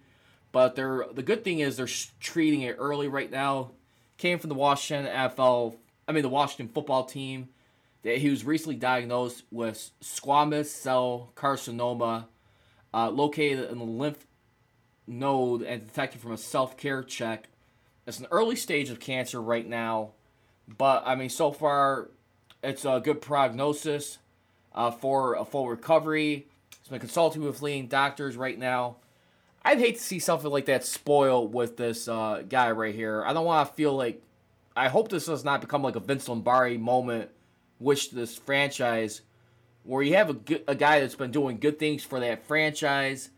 But 0.51 0.75
they're 0.75 1.05
the 1.11 1.23
good 1.23 1.43
thing 1.43 1.59
is 1.59 1.77
they're 1.77 1.87
treating 2.19 2.61
it 2.61 2.77
early 2.79 3.07
right 3.07 3.29
now. 3.29 3.71
Came 4.17 4.39
from 4.39 4.49
the 4.49 4.55
Washington 4.55 5.05
NFL, 5.13 5.75
I 6.07 6.11
mean 6.11 6.23
the 6.23 6.29
Washington 6.29 6.73
football 6.73 7.03
team. 7.03 7.49
That 8.03 8.19
he 8.19 8.29
was 8.29 8.45
recently 8.45 8.75
diagnosed 8.75 9.43
with 9.51 9.91
squamous 10.01 10.67
cell 10.67 11.31
carcinoma, 11.35 12.25
uh, 12.93 13.09
located 13.09 13.69
in 13.69 13.79
the 13.79 13.83
lymph 13.83 14.25
node 15.05 15.61
and 15.61 15.85
detected 15.85 16.21
from 16.21 16.31
a 16.31 16.37
self 16.37 16.77
care 16.77 17.03
check. 17.03 17.49
It's 18.05 18.19
an 18.19 18.27
early 18.31 18.55
stage 18.55 18.89
of 18.89 18.99
cancer 18.99 19.41
right 19.41 19.67
now, 19.67 20.11
but 20.67 21.03
I 21.05 21.15
mean 21.15 21.29
so 21.29 21.51
far 21.51 22.09
it's 22.63 22.85
a 22.85 23.01
good 23.03 23.21
prognosis 23.21 24.19
uh, 24.73 24.91
for 24.91 25.35
a 25.35 25.45
full 25.45 25.67
recovery. 25.67 26.47
He's 26.81 26.89
been 26.89 26.99
consulting 26.99 27.41
with 27.43 27.61
leading 27.61 27.87
doctors 27.87 28.37
right 28.37 28.57
now. 28.57 28.97
I'd 29.67 29.79
hate 29.79 29.97
to 29.97 30.01
see 30.01 30.19
something 30.19 30.49
like 30.49 30.67
that 30.67 30.85
spoil 30.85 31.45
with 31.45 31.75
this 31.75 32.07
uh, 32.07 32.41
guy 32.47 32.71
right 32.71 32.95
here. 32.95 33.21
I 33.25 33.33
don't 33.33 33.43
want 33.43 33.67
to 33.67 33.75
feel 33.75 33.93
like. 33.93 34.23
I 34.77 34.87
hope 34.87 35.09
this 35.09 35.25
does 35.25 35.43
not 35.43 35.59
become 35.59 35.83
like 35.83 35.97
a 35.97 35.99
Vince 35.99 36.29
Lombardi 36.29 36.77
moment, 36.77 37.31
which 37.77 38.11
this 38.11 38.37
franchise, 38.37 39.23
where 39.83 40.01
you 40.01 40.15
have 40.15 40.29
a, 40.29 40.61
a 40.69 40.75
guy 40.75 41.01
that's 41.01 41.15
been 41.15 41.31
doing 41.31 41.57
good 41.57 41.79
things 41.79 42.01
for 42.01 42.21
that 42.21 42.47
franchise, 42.47 43.29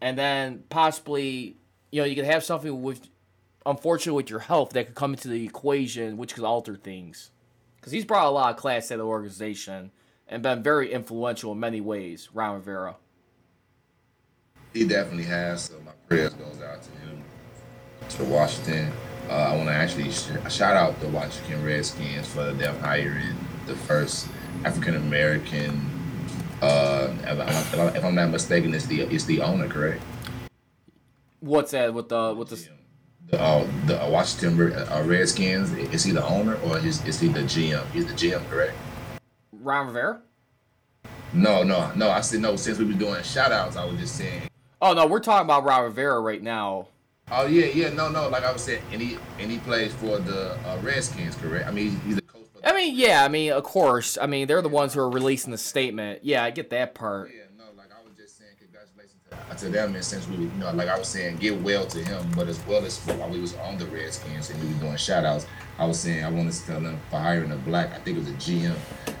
and 0.00 0.16
then 0.16 0.64
possibly, 0.70 1.58
you 1.92 2.00
know, 2.00 2.06
you 2.06 2.14
could 2.14 2.24
have 2.24 2.42
something 2.42 2.80
with, 2.80 3.06
unfortunately, 3.66 4.22
with 4.22 4.30
your 4.30 4.38
health 4.40 4.70
that 4.70 4.86
could 4.86 4.94
come 4.94 5.12
into 5.12 5.28
the 5.28 5.44
equation, 5.44 6.16
which 6.16 6.34
could 6.34 6.44
alter 6.44 6.76
things. 6.76 7.30
Because 7.76 7.92
he's 7.92 8.06
brought 8.06 8.26
a 8.26 8.30
lot 8.30 8.54
of 8.54 8.56
class 8.56 8.88
to 8.88 8.96
the 8.96 9.02
organization 9.02 9.90
and 10.28 10.42
been 10.42 10.62
very 10.62 10.94
influential 10.94 11.52
in 11.52 11.60
many 11.60 11.82
ways, 11.82 12.30
Ron 12.32 12.54
Rivera. 12.54 12.96
He 14.76 14.84
definitely 14.84 15.24
has. 15.24 15.62
So 15.62 15.80
my 15.86 15.92
prayers 16.06 16.34
goes 16.34 16.60
out 16.60 16.82
to 16.82 16.90
him, 16.90 17.24
to 18.10 18.24
Washington. 18.24 18.92
Uh, 19.30 19.32
I 19.32 19.56
want 19.56 19.70
to 19.70 19.74
actually 19.74 20.10
sh- 20.10 20.36
shout 20.50 20.76
out 20.76 21.00
the 21.00 21.08
Washington 21.08 21.64
Redskins 21.64 22.28
for 22.28 22.52
them 22.52 22.78
hiring 22.80 23.38
the 23.64 23.74
first 23.74 24.28
African 24.66 24.96
American. 24.96 25.80
Uh, 26.60 27.08
if, 27.22 27.96
if, 27.96 28.04
I'm 28.04 28.14
not 28.14 28.28
mistaken, 28.28 28.74
it's 28.74 28.84
the 28.84 29.00
it's 29.00 29.24
the 29.24 29.40
owner, 29.40 29.66
correct? 29.66 30.02
What's 31.40 31.70
that 31.70 31.94
with 31.94 32.10
the 32.10 32.34
with 32.34 32.50
the? 32.50 32.68
The, 33.28 33.40
uh, 33.40 33.66
the 33.86 34.04
uh, 34.04 34.10
Washington 34.10 34.72
uh, 34.72 35.02
Redskins 35.06 35.72
is 35.72 36.04
he 36.04 36.12
the 36.12 36.24
owner 36.24 36.56
or 36.56 36.78
is, 36.78 37.04
is 37.06 37.18
he 37.18 37.28
the 37.28 37.40
GM? 37.40 37.84
He's 37.92 38.06
the 38.06 38.12
GM, 38.12 38.46
correct? 38.50 38.74
Ron 39.52 39.86
Rivera. 39.86 40.20
No, 41.32 41.62
no, 41.62 41.90
no. 41.94 42.10
I 42.10 42.20
said 42.20 42.40
no. 42.40 42.56
Since 42.56 42.78
we 42.78 42.84
were 42.84 42.92
doing 42.92 43.22
shout 43.24 43.52
outs, 43.52 43.76
I 43.76 43.84
was 43.84 43.98
just 43.98 44.16
saying 44.16 44.48
Oh 44.86 44.92
no, 44.92 45.04
we're 45.04 45.18
talking 45.18 45.44
about 45.44 45.64
Ron 45.64 45.82
Rivera 45.82 46.20
right 46.20 46.40
now. 46.40 46.86
Oh 47.32 47.44
yeah, 47.44 47.66
yeah, 47.66 47.88
no, 47.88 48.08
no. 48.08 48.28
Like 48.28 48.44
I 48.44 48.52
was 48.52 48.62
saying, 48.62 48.84
and 48.92 49.02
he 49.02 49.18
and 49.40 49.50
he 49.50 49.58
plays 49.58 49.92
for 49.92 50.18
the 50.18 50.52
uh, 50.64 50.78
Redskins, 50.80 51.34
correct? 51.34 51.66
I 51.66 51.72
mean, 51.72 51.98
he's 52.06 52.18
a 52.18 52.20
coach. 52.20 52.46
I 52.62 52.72
mean, 52.72 52.94
yeah, 52.94 53.24
I 53.24 53.28
mean, 53.28 53.50
of 53.50 53.64
course. 53.64 54.16
I 54.16 54.26
mean, 54.26 54.46
they're 54.46 54.62
the 54.62 54.68
ones 54.68 54.94
who 54.94 55.00
are 55.00 55.10
releasing 55.10 55.50
the 55.50 55.58
statement. 55.58 56.20
Yeah, 56.22 56.44
I 56.44 56.52
get 56.52 56.70
that 56.70 56.94
part. 56.94 57.32
Yeah, 57.34 57.42
no, 57.58 57.64
like 57.76 57.88
I 57.90 58.00
was 58.06 58.16
just 58.16 58.38
saying, 58.38 58.52
congratulations 58.60 59.20
to, 59.28 59.66
to 59.66 59.72
them. 59.72 59.96
And 59.96 60.04
since 60.04 60.28
we, 60.28 60.36
you 60.36 60.50
know, 60.56 60.70
like 60.70 60.86
I 60.86 60.96
was 60.96 61.08
saying, 61.08 61.38
get 61.38 61.60
well 61.62 61.84
to 61.86 62.04
him, 62.04 62.24
but 62.36 62.46
as 62.46 62.64
well 62.64 62.84
as 62.84 62.96
while 63.06 63.28
we 63.28 63.40
was 63.40 63.56
on 63.56 63.78
the 63.78 63.86
Redskins 63.86 64.50
and 64.50 64.62
we 64.62 64.72
were 64.72 64.80
doing 64.82 64.96
shout 64.96 65.24
outs, 65.24 65.48
I 65.80 65.84
was 65.84 65.98
saying 65.98 66.24
I 66.24 66.30
wanted 66.30 66.52
to 66.52 66.64
tell 66.64 66.80
them 66.80 67.00
for 67.10 67.18
hiring 67.18 67.50
a 67.50 67.56
black. 67.56 67.92
I 67.92 67.98
think 67.98 68.18
it 68.18 68.20
was 68.20 68.30
a 68.30 68.34
GM, 68.34 68.76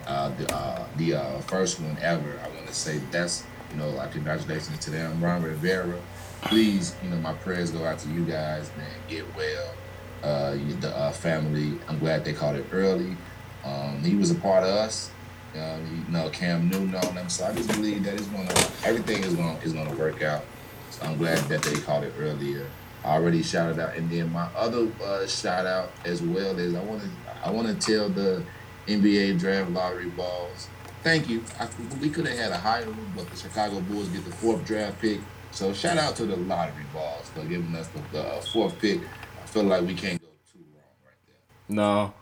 uh, 0.06 0.28
the 0.28 0.54
uh, 0.54 0.86
the 0.96 1.14
uh, 1.14 1.40
first 1.40 1.80
one 1.80 1.98
ever. 2.00 2.38
I 2.44 2.48
want 2.54 2.68
to 2.68 2.72
say 2.72 2.98
that's 3.10 3.42
you 3.70 3.76
know, 3.76 3.90
like 3.90 4.12
congratulations 4.12 4.78
to 4.80 4.90
them. 4.90 5.22
Ron 5.22 5.42
Rivera, 5.42 5.98
please, 6.42 6.94
you 7.02 7.10
know, 7.10 7.16
my 7.16 7.32
prayers 7.34 7.70
go 7.70 7.84
out 7.84 7.98
to 8.00 8.08
you 8.08 8.24
guys, 8.24 8.70
man. 8.76 8.90
Get 9.08 9.24
well. 9.36 9.74
Uh, 10.22 10.56
the 10.80 10.92
uh, 10.96 11.12
family, 11.12 11.78
I'm 11.88 11.98
glad 11.98 12.24
they 12.24 12.32
caught 12.32 12.56
it 12.56 12.66
early. 12.72 13.16
Um, 13.64 14.02
he 14.02 14.14
was 14.14 14.30
a 14.30 14.34
part 14.34 14.64
of 14.64 14.70
us. 14.70 15.10
Um, 15.54 16.04
you 16.06 16.12
know, 16.12 16.28
Cam 16.30 16.68
Newton, 16.68 16.94
all 16.94 17.12
them. 17.12 17.28
So 17.28 17.46
I 17.46 17.54
just 17.54 17.68
believe 17.70 18.04
that 18.04 18.14
it's 18.14 18.26
gonna 18.26 18.52
everything 18.84 19.22
is 19.24 19.34
gonna 19.34 19.58
is 19.60 19.72
gonna 19.72 19.94
work 19.94 20.22
out. 20.22 20.44
So 20.90 21.06
I'm 21.06 21.16
glad 21.16 21.38
that 21.48 21.62
they 21.62 21.80
called 21.80 22.04
it 22.04 22.12
earlier. 22.18 22.66
I 23.04 23.14
already 23.14 23.42
shouted 23.42 23.78
out, 23.78 23.96
and 23.96 24.10
then 24.10 24.32
my 24.32 24.48
other 24.56 24.88
uh, 25.02 25.26
shout 25.26 25.64
out 25.66 25.92
as 26.04 26.22
well 26.22 26.58
is 26.58 26.74
I 26.74 26.82
want 26.82 27.02
to 27.02 27.08
I 27.44 27.50
want 27.50 27.68
to 27.68 27.74
tell 27.74 28.08
the 28.08 28.42
NBA 28.86 29.38
draft 29.38 29.70
lottery 29.70 30.08
balls. 30.10 30.68
Thank 31.06 31.28
you. 31.28 31.44
I, 31.60 31.68
we 32.00 32.10
could 32.10 32.26
have 32.26 32.36
had 32.36 32.50
a 32.50 32.56
higher 32.56 32.92
but 33.14 33.30
the 33.30 33.36
Chicago 33.36 33.78
Bulls 33.82 34.08
get 34.08 34.24
the 34.24 34.32
fourth 34.32 34.64
draft 34.64 35.00
pick. 35.00 35.20
So 35.52 35.72
shout 35.72 35.98
out 35.98 36.16
to 36.16 36.26
the 36.26 36.34
lottery 36.34 36.82
balls 36.92 37.28
for 37.28 37.44
giving 37.44 37.76
us 37.76 37.86
the, 37.86 38.00
the 38.10 38.24
uh, 38.24 38.40
fourth 38.40 38.76
pick. 38.80 39.02
I 39.40 39.46
feel 39.46 39.62
like 39.62 39.82
we 39.82 39.94
can't 39.94 40.20
go 40.20 40.26
too 40.52 40.64
wrong 40.74 40.82
right 41.04 41.14
there. 41.28 41.36
No. 41.68 42.12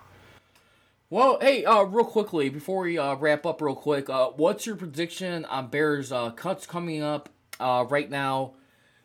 Well, 1.09 1.39
hey, 1.41 1.65
uh, 1.65 1.85
real 1.85 2.05
quickly 2.05 2.51
before 2.51 2.83
we 2.83 2.99
uh, 2.99 3.15
wrap 3.15 3.47
up, 3.47 3.63
real 3.63 3.75
quick, 3.75 4.11
uh, 4.11 4.29
what's 4.37 4.67
your 4.67 4.77
prediction 4.77 5.47
on 5.47 5.69
Bears 5.69 6.13
uh, 6.13 6.29
cuts 6.33 6.67
coming 6.67 7.03
up 7.03 7.31
uh, 7.59 7.87
right 7.89 8.11
now? 8.11 8.53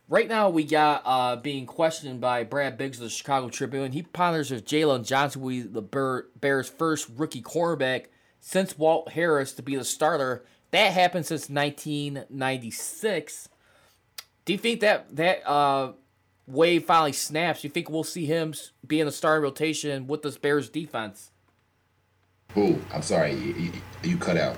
Right 0.10 0.28
now, 0.28 0.50
we 0.50 0.66
got 0.66 1.42
being 1.42 1.66
questioned 1.66 2.20
by 2.20 2.44
Brad 2.44 2.78
Biggs 2.78 2.98
of 2.98 3.04
the 3.06 3.10
Chicago 3.10 3.48
Tribune. 3.48 3.94
He 3.94 4.02
ponders 4.02 4.52
if 4.52 4.66
Jaylon 4.66 5.06
Johnson 5.06 5.40
will 5.40 5.52
be 5.52 5.62
the 5.62 6.26
Bears' 6.36 6.68
first 6.68 7.08
rookie 7.16 7.42
cornerback 7.42 8.08
since 8.40 8.78
Walt 8.78 9.12
Harris 9.12 9.52
to 9.54 9.62
be 9.62 9.76
the 9.76 9.84
starter. 9.84 10.46
That 10.72 10.94
happened 10.94 11.26
since 11.26 11.50
1996. 11.50 13.50
Do 14.46 14.54
you 14.54 14.60
think 14.60 14.80
that 14.82 15.16
that 15.16 15.50
uh, 15.50 15.94
wave 16.48 16.86
finally 16.86 17.14
snaps? 17.14 17.64
You 17.64 17.70
think 17.70 17.90
we'll 17.90 18.04
see 18.04 18.26
him 18.26 18.54
be 18.86 19.00
in 19.00 19.06
the 19.06 19.12
starting 19.12 19.44
rotation 19.44 20.08
with 20.08 20.24
this 20.24 20.38
Bears 20.38 20.70
defense? 20.70 21.32
Who? 22.54 22.80
I'm 22.94 23.04
sorry, 23.04 23.36
you, 23.36 23.72
you 24.04 24.18
cut 24.18 24.38
out. 24.38 24.58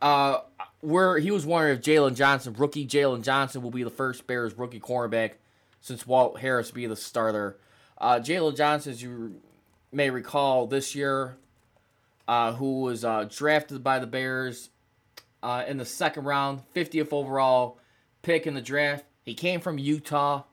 Uh, 0.00 0.40
where 0.80 1.18
he 1.18 1.30
was 1.30 1.46
wondering 1.46 1.76
if 1.76 1.82
Jaylon 1.82 2.14
Johnson, 2.14 2.54
rookie 2.54 2.86
Jaylon 2.86 3.22
Johnson, 3.22 3.62
will 3.62 3.70
be 3.70 3.82
the 3.82 3.90
first 3.90 4.26
Bears 4.26 4.56
rookie 4.58 4.80
cornerback 4.80 5.32
since 5.80 6.06
Walt 6.06 6.40
Harris 6.40 6.70
be 6.70 6.86
the 6.86 6.96
starter. 6.96 7.58
Uh, 7.98 8.20
Jaylon 8.20 8.56
Johnson, 8.56 8.92
as 8.92 9.02
you 9.02 9.40
may 9.90 10.10
recall, 10.10 10.66
this 10.66 10.94
year, 10.94 11.36
uh, 12.32 12.54
who 12.54 12.80
was 12.80 13.04
uh, 13.04 13.28
drafted 13.28 13.84
by 13.84 13.98
the 13.98 14.06
Bears 14.06 14.70
uh, 15.42 15.64
in 15.68 15.76
the 15.76 15.84
second 15.84 16.24
round, 16.24 16.62
50th 16.74 17.12
overall 17.12 17.78
pick 18.22 18.46
in 18.46 18.54
the 18.54 18.62
draft. 18.62 19.04
He 19.22 19.34
came 19.34 19.60
from 19.60 19.76
Utah. 19.76 20.44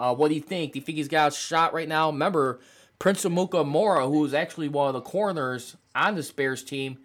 Uh, 0.00 0.12
what 0.16 0.30
do 0.30 0.34
you 0.34 0.40
think? 0.40 0.72
Do 0.72 0.80
you 0.80 0.84
think 0.84 0.98
he's 0.98 1.06
got 1.06 1.32
a 1.32 1.34
shot 1.36 1.72
right 1.72 1.86
now? 1.86 2.10
Remember, 2.10 2.58
Prince 2.98 3.24
Amukamara, 3.24 4.10
who 4.10 4.18
was 4.18 4.34
actually 4.34 4.68
one 4.68 4.88
of 4.88 4.94
the 4.94 5.00
corners 5.00 5.76
on 5.94 6.16
the 6.16 6.28
Bears 6.34 6.64
team, 6.64 6.98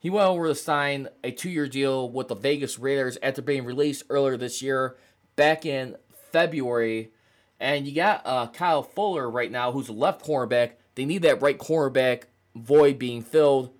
he 0.00 0.10
went 0.10 0.26
over 0.26 0.48
to 0.48 0.56
sign 0.56 1.08
a 1.22 1.30
two-year 1.30 1.68
deal 1.68 2.10
with 2.10 2.26
the 2.26 2.34
Vegas 2.34 2.80
Raiders 2.80 3.16
after 3.22 3.40
being 3.40 3.64
released 3.64 4.02
earlier 4.10 4.36
this 4.36 4.62
year, 4.62 4.96
back 5.36 5.64
in 5.64 5.94
February. 6.32 7.12
And 7.60 7.86
you 7.86 7.94
got 7.94 8.22
uh, 8.24 8.48
Kyle 8.48 8.82
Fuller 8.82 9.30
right 9.30 9.50
now, 9.50 9.70
who's 9.70 9.88
a 9.88 9.92
left 9.92 10.26
cornerback. 10.26 10.72
They 10.96 11.04
need 11.04 11.22
that 11.22 11.40
right 11.40 11.56
cornerback 11.56 12.24
void 12.56 12.98
being 12.98 13.22
filled. 13.22 13.75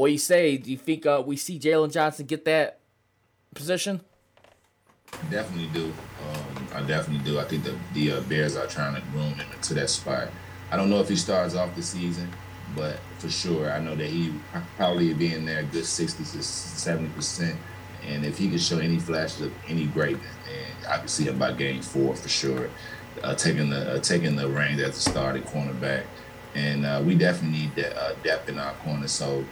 What 0.00 0.06
do 0.06 0.12
you 0.12 0.18
say? 0.18 0.56
Do 0.56 0.70
you 0.70 0.78
think 0.78 1.04
uh, 1.04 1.22
we 1.26 1.36
see 1.36 1.58
Jaylon 1.58 1.92
Johnson 1.92 2.24
get 2.24 2.46
that 2.46 2.78
position? 3.54 4.00
Definitely 5.30 5.68
do. 5.74 5.92
Um, 6.26 6.68
I 6.74 6.80
definitely 6.80 7.22
do. 7.30 7.38
I 7.38 7.44
think 7.44 7.64
the 7.64 7.76
the 7.92 8.12
uh, 8.12 8.20
Bears 8.22 8.56
are 8.56 8.66
trying 8.66 8.94
to 8.94 9.02
groom 9.12 9.34
him 9.34 9.46
into 9.52 9.74
that 9.74 9.90
spot. 9.90 10.28
I 10.70 10.78
don't 10.78 10.88
know 10.88 11.00
if 11.00 11.10
he 11.10 11.16
starts 11.16 11.54
off 11.54 11.76
the 11.76 11.82
season, 11.82 12.30
but 12.74 12.96
for 13.18 13.28
sure, 13.28 13.70
I 13.70 13.78
know 13.78 13.94
that 13.94 14.06
he 14.06 14.32
probably 14.78 15.12
be 15.12 15.34
in 15.34 15.44
there 15.44 15.60
a 15.60 15.64
good 15.64 15.84
sixty 15.84 16.24
to 16.24 16.42
seventy 16.42 17.10
percent. 17.10 17.58
And 18.08 18.24
if 18.24 18.38
he 18.38 18.48
can 18.48 18.56
show 18.56 18.78
any 18.78 18.98
flashes 18.98 19.42
of 19.42 19.52
any 19.68 19.84
greatness, 19.84 20.34
and 20.48 20.86
I 20.86 20.96
can 20.96 21.08
see 21.08 21.24
him 21.24 21.38
by 21.38 21.52
game 21.52 21.82
four 21.82 22.16
for 22.16 22.30
sure, 22.30 22.70
uh, 23.22 23.34
taking 23.34 23.68
the 23.68 23.96
uh, 23.96 23.98
taking 23.98 24.34
the 24.34 24.48
reins 24.48 24.80
as 24.80 24.96
a 24.96 25.10
starting 25.10 25.42
cornerback. 25.42 26.04
And 26.54 26.86
uh, 26.86 27.02
we 27.04 27.16
definitely 27.16 27.58
need 27.58 27.74
that 27.74 28.00
uh, 28.02 28.14
depth 28.24 28.48
in 28.48 28.58
our 28.58 28.72
corner. 28.76 29.06
So 29.06 29.44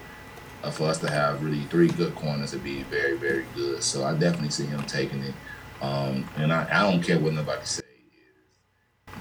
uh, 0.62 0.70
for 0.70 0.84
us 0.84 0.98
to 0.98 1.10
have 1.10 1.42
really 1.42 1.60
three 1.64 1.88
good 1.88 2.14
corners 2.14 2.52
would 2.52 2.64
be 2.64 2.82
very, 2.84 3.16
very 3.16 3.44
good. 3.54 3.82
So 3.82 4.04
I 4.04 4.12
definitely 4.14 4.50
see 4.50 4.66
him 4.66 4.82
taking 4.84 5.22
it. 5.22 5.34
Um, 5.80 6.28
and 6.36 6.52
I, 6.52 6.66
I 6.70 6.90
don't 6.90 7.02
care 7.02 7.18
what 7.18 7.34
nobody 7.34 7.64
says. 7.64 7.84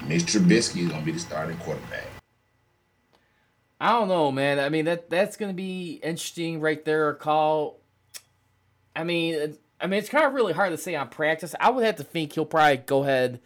Mitch 0.06 0.24
Trubisky 0.24 0.82
is 0.82 0.88
gonna 0.88 1.04
be 1.04 1.12
the 1.12 1.18
starting 1.18 1.56
quarterback. 1.58 2.06
I 3.80 3.92
don't 3.92 4.08
know, 4.08 4.32
man. 4.32 4.58
I 4.58 4.68
mean 4.68 4.86
that 4.86 5.10
that's 5.10 5.36
gonna 5.36 5.52
be 5.52 6.00
interesting 6.02 6.60
right 6.60 6.84
there. 6.84 7.14
Call. 7.14 7.80
I 8.96 9.04
mean, 9.04 9.56
I 9.80 9.86
mean 9.86 9.98
it's 9.98 10.08
kind 10.08 10.24
of 10.24 10.32
really 10.32 10.52
hard 10.52 10.70
to 10.70 10.78
say 10.78 10.94
on 10.94 11.08
practice. 11.08 11.54
I 11.60 11.70
would 11.70 11.84
have 11.84 11.96
to 11.96 12.04
think 12.04 12.32
he'll 12.32 12.46
probably 12.46 12.78
go 12.78 13.02
ahead 13.02 13.40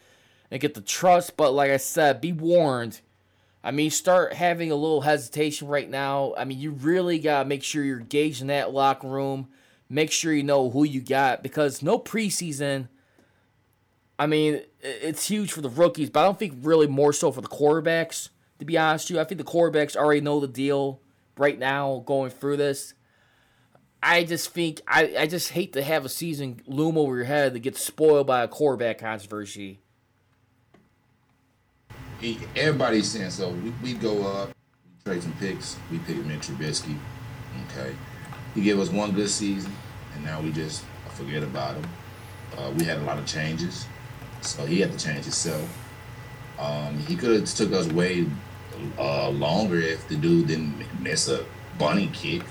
and 0.50 0.60
get 0.60 0.74
the 0.74 0.80
trust, 0.80 1.36
but 1.36 1.52
like 1.52 1.70
I 1.70 1.78
said, 1.78 2.20
be 2.20 2.32
warned. 2.32 3.00
I 3.64 3.70
mean, 3.70 3.90
start 3.90 4.32
having 4.34 4.70
a 4.70 4.76
little 4.76 5.02
hesitation 5.02 5.68
right 5.68 5.88
now. 5.88 6.34
I 6.36 6.44
mean, 6.44 6.58
you 6.58 6.72
really 6.72 7.18
gotta 7.18 7.48
make 7.48 7.62
sure 7.62 7.84
you're 7.84 7.98
gauging 7.98 8.48
that 8.48 8.72
locker 8.72 9.08
room. 9.08 9.48
Make 9.88 10.10
sure 10.10 10.32
you 10.32 10.42
know 10.42 10.70
who 10.70 10.84
you 10.84 11.00
got 11.00 11.42
because 11.42 11.82
no 11.82 11.98
preseason 11.98 12.88
I 14.22 14.26
mean, 14.26 14.62
it's 14.80 15.26
huge 15.26 15.50
for 15.50 15.62
the 15.62 15.68
rookies, 15.68 16.08
but 16.08 16.20
I 16.20 16.24
don't 16.24 16.38
think 16.38 16.54
really 16.62 16.86
more 16.86 17.12
so 17.12 17.32
for 17.32 17.40
the 17.40 17.48
quarterbacks. 17.48 18.28
To 18.60 18.64
be 18.64 18.78
honest 18.78 19.06
with 19.10 19.16
you, 19.16 19.20
I 19.20 19.24
think 19.24 19.38
the 19.38 19.44
quarterbacks 19.44 19.96
already 19.96 20.20
know 20.20 20.38
the 20.38 20.46
deal 20.46 21.00
right 21.36 21.58
now 21.58 22.04
going 22.06 22.30
through 22.30 22.58
this. 22.58 22.94
I 24.00 24.22
just 24.22 24.50
think 24.50 24.80
I, 24.86 25.14
I 25.18 25.26
just 25.26 25.50
hate 25.50 25.72
to 25.72 25.82
have 25.82 26.04
a 26.04 26.08
season 26.08 26.60
loom 26.66 26.96
over 26.96 27.16
your 27.16 27.24
head 27.24 27.52
that 27.54 27.60
gets 27.60 27.82
spoiled 27.82 28.28
by 28.28 28.44
a 28.44 28.48
quarterback 28.48 28.98
controversy. 28.98 29.80
Everybody's 32.56 33.10
saying 33.10 33.30
so. 33.30 33.50
We, 33.50 33.70
we 33.82 33.94
go 33.94 34.26
up, 34.26 34.48
we 34.48 35.10
trade 35.10 35.22
some 35.22 35.32
picks, 35.34 35.76
we 35.90 35.98
pick 35.98 36.16
Mitch 36.24 36.48
Trubisky. 36.48 36.96
Okay, 37.70 37.94
he 38.54 38.62
gave 38.62 38.78
us 38.78 38.90
one 38.90 39.12
good 39.12 39.28
season, 39.28 39.72
and 40.14 40.24
now 40.24 40.40
we 40.40 40.52
just 40.52 40.84
forget 41.10 41.42
about 41.42 41.74
him. 41.74 41.86
Uh, 42.56 42.70
we 42.76 42.84
had 42.84 42.98
a 42.98 43.02
lot 43.02 43.18
of 43.18 43.26
changes 43.26 43.86
so 44.42 44.66
he 44.66 44.80
had 44.80 44.92
to 44.92 44.98
change 44.98 45.24
himself. 45.24 45.78
Um, 46.58 46.98
he 47.00 47.16
could 47.16 47.40
have 47.40 47.54
took 47.54 47.72
us 47.72 47.86
way 47.88 48.26
uh, 48.98 49.30
longer 49.30 49.78
if 49.78 50.06
the 50.08 50.16
dude 50.16 50.48
didn't 50.48 50.74
miss 51.00 51.28
a 51.28 51.44
bunny 51.78 52.08
kick. 52.12 52.42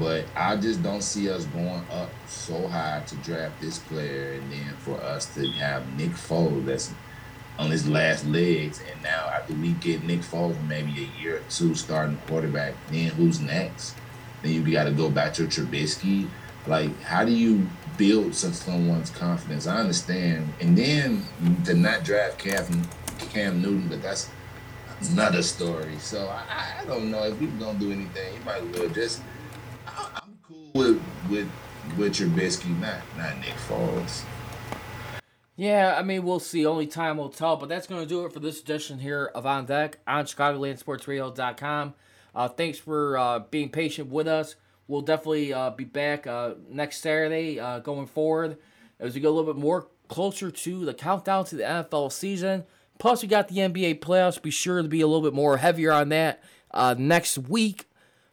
But 0.00 0.24
I 0.34 0.56
just 0.56 0.82
don't 0.82 1.02
see 1.02 1.30
us 1.30 1.44
going 1.46 1.84
up 1.92 2.10
so 2.26 2.66
high 2.66 3.02
to 3.06 3.14
draft 3.16 3.60
this 3.60 3.78
player, 3.78 4.32
and 4.32 4.52
then 4.52 4.74
for 4.78 5.00
us 5.00 5.32
to 5.34 5.46
have 5.52 5.86
Nick 5.96 6.10
Foles 6.10 6.64
that's 6.64 6.92
on 7.58 7.70
his 7.70 7.88
last 7.88 8.26
legs, 8.26 8.82
and 8.90 9.02
now 9.02 9.30
after 9.34 9.54
we 9.54 9.72
get 9.72 10.04
Nick 10.04 10.20
Foles 10.20 10.60
maybe 10.68 10.90
a 11.04 11.20
year 11.22 11.36
or 11.38 11.42
two 11.48 11.74
starting 11.74 12.18
quarterback, 12.26 12.74
then 12.90 13.10
who's 13.10 13.40
next? 13.40 13.94
Then 14.42 14.52
you 14.52 14.72
got 14.72 14.84
to 14.84 14.92
go 14.92 15.10
back 15.10 15.32
to 15.34 15.44
Trubisky. 15.44 16.28
Like, 16.66 17.00
how 17.02 17.24
do 17.24 17.32
you 17.32 17.66
build 17.96 18.34
someone's 18.34 19.10
confidence. 19.10 19.66
I 19.66 19.78
understand. 19.78 20.52
And 20.60 20.76
then 20.76 21.24
to 21.64 21.74
not 21.74 22.04
draft 22.04 22.38
Cam, 22.38 22.82
Cam 23.30 23.62
Newton, 23.62 23.88
but 23.88 24.02
that's 24.02 24.30
another 25.10 25.42
story. 25.42 25.96
So 25.98 26.28
I, 26.28 26.80
I 26.80 26.84
don't 26.84 27.10
know 27.10 27.24
if 27.24 27.38
we 27.40 27.46
don't 27.46 27.78
do 27.78 27.92
anything. 27.92 28.34
You 28.34 28.40
might 28.44 28.62
as 28.62 28.78
well 28.78 28.88
just. 28.88 29.22
I, 29.86 30.22
am 30.22 30.38
cool 30.46 30.70
with 30.74 31.02
with 31.30 31.48
with 31.96 32.14
Trubisky, 32.14 32.78
not 32.80 33.00
not 33.16 33.38
Nick 33.38 33.54
Foles. 33.68 34.24
Yeah, 35.56 35.96
I 35.98 36.02
mean 36.02 36.22
we'll 36.22 36.38
see. 36.38 36.66
Only 36.66 36.86
time 36.86 37.16
will 37.16 37.30
tell. 37.30 37.56
But 37.56 37.70
that's 37.70 37.86
going 37.86 38.02
to 38.02 38.08
do 38.08 38.24
it 38.26 38.32
for 38.32 38.40
this 38.40 38.60
edition 38.60 38.98
here 38.98 39.30
of 39.34 39.46
On 39.46 39.64
Deck 39.64 39.98
on 40.06 40.26
ChicagolandSportsRadio.com. 40.26 41.94
Uh, 42.34 42.48
thanks 42.48 42.78
for 42.78 43.16
uh, 43.16 43.38
being 43.38 43.70
patient 43.70 44.10
with 44.10 44.28
us. 44.28 44.56
We'll 44.86 45.00
definitely 45.00 45.54
uh, 45.54 45.70
be 45.70 45.84
back 45.84 46.26
uh, 46.26 46.54
next 46.68 46.98
Saturday 46.98 47.58
uh, 47.58 47.78
going 47.78 48.06
forward 48.06 48.58
as 49.00 49.14
we 49.14 49.20
go 49.22 49.30
a 49.30 49.34
little 49.34 49.52
bit 49.52 49.60
more 49.60 49.88
closer 50.08 50.50
to 50.50 50.84
the 50.84 50.94
countdown 50.94 51.46
to 51.46 51.56
the 51.56 51.62
NFL 51.62 52.12
season. 52.12 52.64
Plus, 52.98 53.22
we 53.22 53.28
got 53.28 53.48
the 53.48 53.56
NBA 53.56 54.00
playoffs. 54.00 54.40
Be 54.40 54.50
sure 54.50 54.82
to 54.82 54.88
be 54.88 55.00
a 55.00 55.06
little 55.06 55.22
bit 55.22 55.34
more 55.34 55.56
heavier 55.56 55.92
on 55.92 56.10
that 56.10 56.42
uh, 56.70 56.94
next 56.96 57.38
week. 57.38 57.86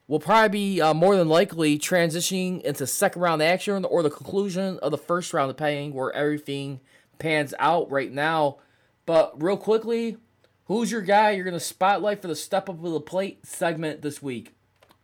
We'll 0.07 0.19
probably 0.19 0.75
be 0.75 0.93
more 0.93 1.15
than 1.15 1.29
likely 1.29 1.79
transitioning 1.79 2.61
into 2.61 2.85
second 2.85 3.21
round 3.21 3.41
action 3.41 3.85
or 3.85 4.03
the 4.03 4.09
conclusion 4.09 4.77
of 4.83 4.91
the 4.91 4.97
first 4.97 5.33
round, 5.33 5.49
depending 5.49 5.93
where 5.93 6.11
everything 6.11 6.81
pans 7.23 7.53
out 7.57 7.89
right 7.89 8.11
now. 8.11 8.57
But 9.05 9.41
real 9.41 9.55
quickly, 9.55 10.17
who's 10.65 10.91
your 10.91 11.01
guy 11.01 11.31
you're 11.31 11.45
going 11.45 11.53
to 11.53 11.59
spotlight 11.59 12.21
for 12.21 12.27
the 12.27 12.35
step 12.35 12.67
up 12.69 12.83
of 12.83 12.91
the 12.91 12.99
plate 12.99 13.45
segment 13.45 14.01
this 14.01 14.21
week? 14.21 14.53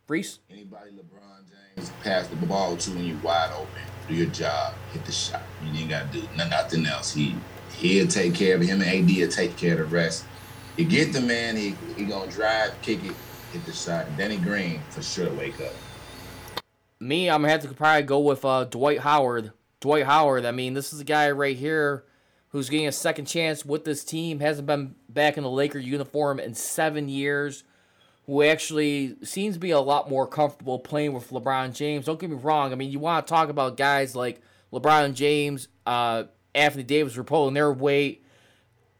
Riis? 0.09 0.39
Anybody 0.49 0.91
LeBron 0.91 1.77
James 1.77 1.91
pass 2.03 2.27
the 2.27 2.35
ball 2.45 2.75
to 2.75 2.91
when 2.91 3.05
you're 3.05 3.17
wide 3.19 3.51
open. 3.53 3.69
Do 4.09 4.15
your 4.15 4.27
job, 4.27 4.73
hit 4.91 5.05
the 5.05 5.13
shot. 5.13 5.43
You 5.63 5.79
ain't 5.79 5.89
got 5.89 6.11
to 6.11 6.19
do 6.19 6.27
nothing 6.35 6.85
else. 6.85 7.13
He 7.13 7.35
he'll 7.77 8.07
take 8.07 8.35
care 8.35 8.55
of 8.55 8.61
him 8.61 8.81
and 8.81 8.89
AD 9.09 9.17
will 9.17 9.29
take 9.29 9.55
care 9.55 9.73
of 9.73 9.89
the 9.89 9.95
rest. 9.95 10.25
You 10.75 10.85
get 10.85 11.13
the 11.13 11.21
man, 11.21 11.55
he 11.55 11.75
he 11.95 12.05
gonna 12.05 12.29
drive, 12.29 12.73
kick 12.81 13.03
it, 13.05 13.13
hit 13.53 13.65
the 13.65 13.71
shot. 13.71 14.07
Danny 14.17 14.37
Green 14.37 14.81
for 14.89 15.01
sure 15.01 15.31
wake 15.33 15.61
up. 15.61 15.73
Me, 16.99 17.29
I'm 17.29 17.41
gonna 17.43 17.51
have 17.53 17.61
to 17.61 17.73
probably 17.73 18.03
go 18.03 18.19
with 18.19 18.43
uh, 18.43 18.65
Dwight 18.65 18.99
Howard. 18.99 19.53
Dwight 19.79 20.05
Howard. 20.05 20.43
I 20.43 20.51
mean, 20.51 20.73
this 20.73 20.91
is 20.91 20.99
a 20.99 21.05
guy 21.05 21.31
right 21.31 21.55
here 21.55 22.03
who's 22.49 22.69
getting 22.69 22.87
a 22.87 22.91
second 22.91 23.25
chance 23.25 23.65
with 23.65 23.85
this 23.85 24.03
team. 24.03 24.39
Hasn't 24.39 24.67
been 24.67 24.95
back 25.07 25.37
in 25.37 25.43
the 25.43 25.49
Laker 25.49 25.79
uniform 25.79 26.39
in 26.39 26.53
seven 26.53 27.09
years. 27.09 27.63
Who 28.25 28.43
actually 28.43 29.15
seems 29.23 29.55
to 29.55 29.59
be 29.59 29.71
a 29.71 29.79
lot 29.79 30.09
more 30.09 30.27
comfortable 30.27 30.77
playing 30.77 31.13
with 31.13 31.31
LeBron 31.31 31.73
James. 31.73 32.05
Don't 32.05 32.19
get 32.19 32.29
me 32.29 32.35
wrong. 32.35 32.71
I 32.71 32.75
mean, 32.75 32.91
you 32.91 32.99
want 32.99 33.25
to 33.25 33.29
talk 33.29 33.49
about 33.49 33.75
guys 33.75 34.15
like 34.15 34.41
LeBron 34.71 35.15
James, 35.15 35.67
uh, 35.87 36.25
Anthony 36.53 36.83
Davis 36.83 37.17
were 37.17 37.23
pulling 37.23 37.53
their 37.53 37.71
weight. 37.71 38.23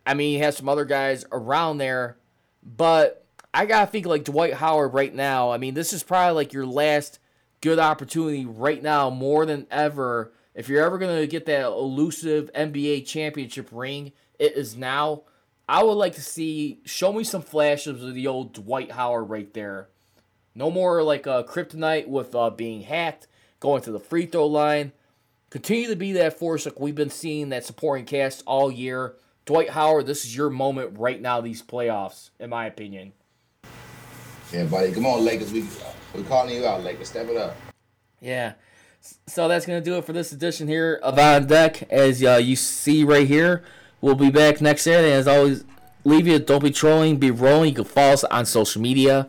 I 0.05 0.15
mean, 0.15 0.37
he 0.37 0.39
has 0.39 0.57
some 0.57 0.67
other 0.67 0.85
guys 0.85 1.25
around 1.31 1.77
there, 1.77 2.17
but 2.63 3.25
I 3.53 3.65
gotta 3.65 3.89
think 3.89 4.05
like 4.05 4.23
Dwight 4.23 4.55
Howard 4.55 4.93
right 4.93 5.13
now. 5.13 5.51
I 5.51 5.57
mean, 5.57 5.73
this 5.73 5.93
is 5.93 6.03
probably 6.03 6.33
like 6.33 6.53
your 6.53 6.65
last 6.65 7.19
good 7.61 7.79
opportunity 7.79 8.45
right 8.45 8.81
now, 8.81 9.09
more 9.09 9.45
than 9.45 9.67
ever. 9.69 10.31
If 10.55 10.67
you're 10.67 10.83
ever 10.83 10.97
gonna 10.97 11.27
get 11.27 11.45
that 11.45 11.65
elusive 11.65 12.51
NBA 12.53 13.05
championship 13.05 13.69
ring, 13.71 14.11
it 14.37 14.53
is 14.53 14.75
now. 14.75 15.23
I 15.67 15.83
would 15.83 15.93
like 15.93 16.15
to 16.15 16.21
see 16.21 16.81
show 16.85 17.13
me 17.13 17.23
some 17.23 17.43
flashes 17.43 18.03
of 18.03 18.13
the 18.13 18.27
old 18.27 18.53
Dwight 18.53 18.91
Howard 18.91 19.29
right 19.29 19.53
there. 19.53 19.89
No 20.55 20.71
more 20.71 21.03
like 21.03 21.27
a 21.27 21.33
uh, 21.33 21.43
kryptonite 21.43 22.07
with 22.07 22.33
uh, 22.33 22.49
being 22.49 22.81
hacked, 22.81 23.27
going 23.59 23.81
to 23.83 23.91
the 23.91 23.99
free 23.99 24.25
throw 24.25 24.47
line. 24.47 24.91
Continue 25.51 25.87
to 25.87 25.95
be 25.95 26.13
that 26.13 26.37
force 26.37 26.65
like 26.65 26.79
we've 26.79 26.95
been 26.95 27.09
seeing 27.09 27.49
that 27.49 27.65
supporting 27.65 28.05
cast 28.05 28.43
all 28.45 28.71
year. 28.71 29.15
Dwight 29.45 29.69
Howard, 29.69 30.05
this 30.05 30.25
is 30.25 30.35
your 30.35 30.49
moment 30.49 30.97
right 30.99 31.19
now, 31.19 31.41
these 31.41 31.63
playoffs, 31.63 32.29
in 32.39 32.49
my 32.49 32.65
opinion. 32.65 33.13
Yeah, 34.51 34.65
buddy. 34.65 34.91
Come 34.91 35.05
on, 35.05 35.23
Lakers. 35.23 35.51
We 35.51 35.65
we 36.15 36.23
calling 36.23 36.55
you 36.55 36.65
out, 36.65 36.83
Lakers. 36.83 37.09
Step 37.09 37.27
it 37.29 37.37
up. 37.37 37.55
Yeah. 38.19 38.53
So 39.27 39.47
that's 39.47 39.65
gonna 39.65 39.81
do 39.81 39.97
it 39.97 40.05
for 40.05 40.13
this 40.13 40.31
edition 40.31 40.67
here 40.67 40.99
of 41.03 41.17
On 41.17 41.47
Deck. 41.47 41.83
As 41.91 42.23
uh, 42.23 42.35
you 42.35 42.55
see 42.55 43.03
right 43.03 43.27
here, 43.27 43.63
we'll 44.01 44.15
be 44.15 44.29
back 44.29 44.61
next 44.61 44.83
Saturday. 44.83 45.13
As 45.13 45.27
always, 45.27 45.63
leave 46.03 46.27
you. 46.27 46.39
Don't 46.39 46.63
be 46.63 46.71
trolling. 46.71 47.17
Be 47.17 47.31
rolling. 47.31 47.69
You 47.69 47.75
can 47.75 47.85
follow 47.85 48.13
us 48.13 48.23
on 48.25 48.45
social 48.45 48.81
media. 48.81 49.27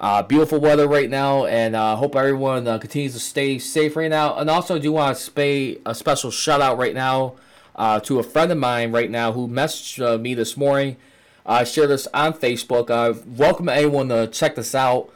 Uh, 0.00 0.22
beautiful 0.22 0.60
weather 0.60 0.86
right 0.86 1.10
now, 1.10 1.44
and 1.46 1.74
uh, 1.74 1.96
hope 1.96 2.14
everyone 2.14 2.66
uh, 2.68 2.78
continues 2.78 3.14
to 3.14 3.20
stay 3.20 3.58
safe 3.58 3.96
right 3.96 4.10
now. 4.10 4.36
And 4.36 4.48
also, 4.48 4.78
do 4.78 4.92
want 4.92 5.18
to 5.18 5.30
pay 5.30 5.78
a 5.84 5.94
special 5.94 6.30
shout 6.30 6.60
out 6.60 6.78
right 6.78 6.94
now 6.94 7.34
uh, 7.78 8.00
to 8.00 8.18
a 8.18 8.24
friend 8.24 8.50
of 8.50 8.58
mine 8.58 8.90
right 8.90 9.10
now 9.10 9.32
who 9.32 9.48
messaged 9.48 10.04
uh, 10.04 10.18
me 10.18 10.34
this 10.34 10.56
morning. 10.56 10.96
I 11.46 11.64
shared 11.64 11.90
this 11.90 12.08
on 12.12 12.34
Facebook. 12.34 12.90
Uh, 12.90 13.18
welcome 13.24 13.68
anyone 13.68 14.08
to 14.08 14.26
check 14.26 14.56
this 14.56 14.74
out. 14.74 15.10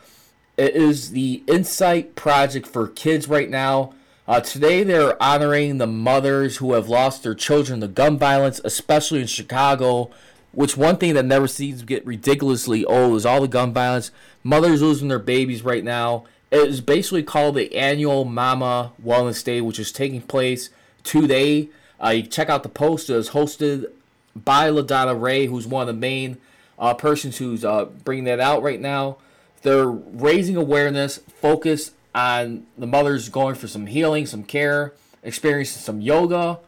It 0.57 0.75
is 0.77 1.11
the 1.11 1.43
Insight 1.49 2.15
Project 2.15 2.67
for 2.67 2.87
Kids 2.87 3.27
right 3.29 3.51
now. 3.51 3.93
Uh, 4.29 4.41
today, 4.41 4.85
they're 4.85 5.21
honoring 5.21 5.79
the 5.79 5.87
mothers 5.87 6.59
who 6.59 6.75
have 6.75 6.89
lost 6.89 7.25
their 7.25 7.35
children 7.35 7.81
to 7.81 7.89
gun 7.89 8.17
violence, 8.17 8.61
especially 8.65 9.21
in 9.21 9.27
Chicago. 9.27 10.11
Which 10.53 10.77
one 10.77 10.99
thing 10.99 11.15
that 11.15 11.25
never 11.25 11.49
seems 11.49 11.81
to 11.81 11.87
get 11.87 12.07
ridiculously 12.07 12.85
old 12.85 13.17
is 13.17 13.27
all 13.27 13.41
the 13.41 13.49
gun 13.49 13.73
violence. 13.73 14.13
Mothers 14.45 14.81
losing 14.81 15.09
their 15.09 15.19
babies 15.19 15.63
right 15.63 15.83
now. 15.83 16.25
It 16.53 16.69
is 16.69 16.81
basically 16.81 17.25
called 17.25 17.57
the 17.57 17.75
annual 17.75 18.25
Mama 18.25 18.93
Wellness 19.05 19.43
Day, 19.43 19.61
which 19.61 19.81
is 19.81 19.91
taking 19.91 20.21
place 20.21 20.71
today. 21.03 21.71
Uh, 22.03 22.11
you 22.11 22.23
check 22.23 22.49
out 22.49 22.63
the 22.63 22.69
post. 22.69 23.09
It's 23.11 23.31
hosted 23.31 23.91
by 24.35 24.71
LaDonna 24.71 25.21
Ray, 25.21 25.47
who's 25.47 25.67
one 25.67 25.83
of 25.83 25.87
the 25.95 26.01
main 26.01 26.39
uh, 26.79 26.95
persons 26.95 27.39
who's 27.39 27.65
uh, 27.65 27.85
bringing 27.85 28.25
that 28.25 28.41
out 28.41 28.63
right 28.63 28.81
now. 28.81 29.19
They're 29.63 29.87
raising 29.87 30.57
awareness, 30.57 31.19
focus 31.41 31.93
on 32.15 32.67
the 32.77 32.87
mothers 32.87 33.29
going 33.29 33.55
for 33.55 33.69
some 33.69 33.87
healing, 33.87 34.27
some 34.27 34.43
care, 34.43 34.93
experiencing 35.23 35.81
some 35.81 36.01
yoga, 36.01 36.59